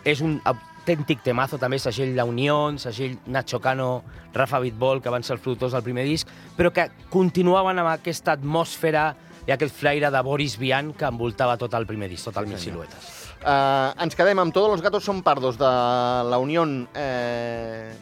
és 0.06 0.22
un 0.22 0.38
autèntic 0.46 1.24
temazo, 1.26 1.58
també 1.58 1.80
segell 1.82 2.15
La 2.15 2.24
Unió, 2.30 2.72
segell 2.78 3.18
Nacho 3.28 3.60
Cano, 3.60 4.04
Rafa 4.34 4.60
Bitbol, 4.62 5.02
que 5.02 5.10
van 5.10 5.24
ser 5.26 5.34
els 5.36 5.41
productors 5.44 5.74
del 5.74 5.84
primer 5.84 6.06
disc, 6.06 6.30
però 6.56 6.72
que 6.72 6.89
continuaven 7.10 7.80
amb 7.82 7.89
aquesta 7.96 8.36
atmosfera 8.38 9.15
i 9.48 9.52
aquest 9.54 9.76
flaire 9.78 10.10
de 10.13 10.22
Boris 10.26 10.56
Vian 10.62 10.94
que 10.98 11.06
envoltava 11.06 11.58
tot 11.58 11.74
el 11.78 11.86
primer 11.89 12.08
disc, 12.10 12.26
tot 12.30 12.38
el 12.41 12.48
Mil 12.50 12.58
senyor. 12.58 12.86
Siluetes. 12.86 13.12
Uh, 13.46 13.91
ens 14.02 14.15
quedem 14.18 14.39
amb 14.41 14.54
Todos 14.54 14.72
los 14.72 14.82
gatos 14.82 15.04
son 15.06 15.22
pardos 15.22 15.58
de 15.60 15.65
la 15.65 16.38
Unió 16.41 16.63
eh, 16.96 17.94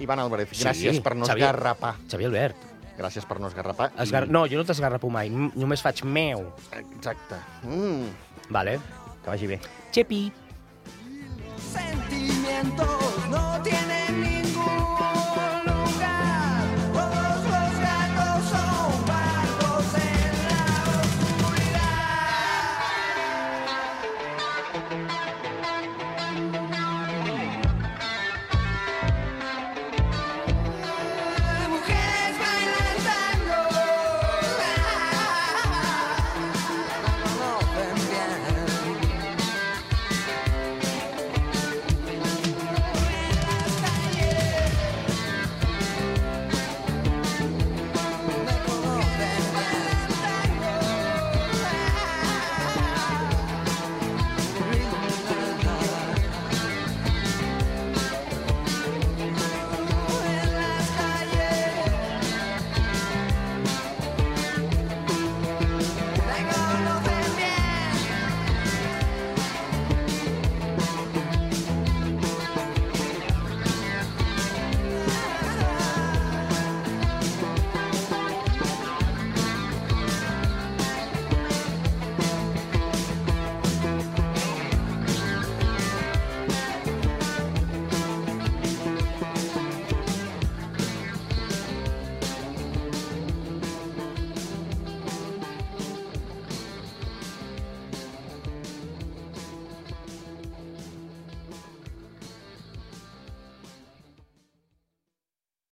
Ivan 0.00 0.20
Álvarez. 0.20 0.48
Sí, 0.52 0.64
Gràcies 0.64 1.00
per 1.04 1.14
no 1.16 1.24
Xavier. 1.24 1.48
esgarrapar. 1.48 1.94
Xavier 2.08 2.28
Albert. 2.28 2.56
Gràcies 2.98 3.24
per 3.24 3.38
no 3.40 3.48
esgarrapar. 3.48 3.92
Esgar... 3.98 4.26
I- 4.26 4.32
No, 4.32 4.44
jo 4.48 4.58
no 4.60 4.64
t'esgarrapo 4.68 5.08
mai, 5.08 5.30
només 5.32 5.80
faig 5.80 6.02
meu. 6.04 6.50
Exacte. 6.76 7.38
Mm. 7.64 8.10
Vale. 8.52 8.78
Que 9.24 9.30
vagi 9.30 9.46
bé. 9.48 9.60
Chepi. 9.92 10.22
Sentimientos 11.60 13.28
no 13.28 13.60
tienen 13.62 14.20
ningún 14.22 15.64
lugar. 15.66 16.64
Todos 16.92 17.44
los 17.44 17.70
gatos 17.78 18.44
son 18.50 19.06
barcos 19.06 19.86
en 19.94 20.32
la 20.48 20.64
oscuridad. 21.02 22.00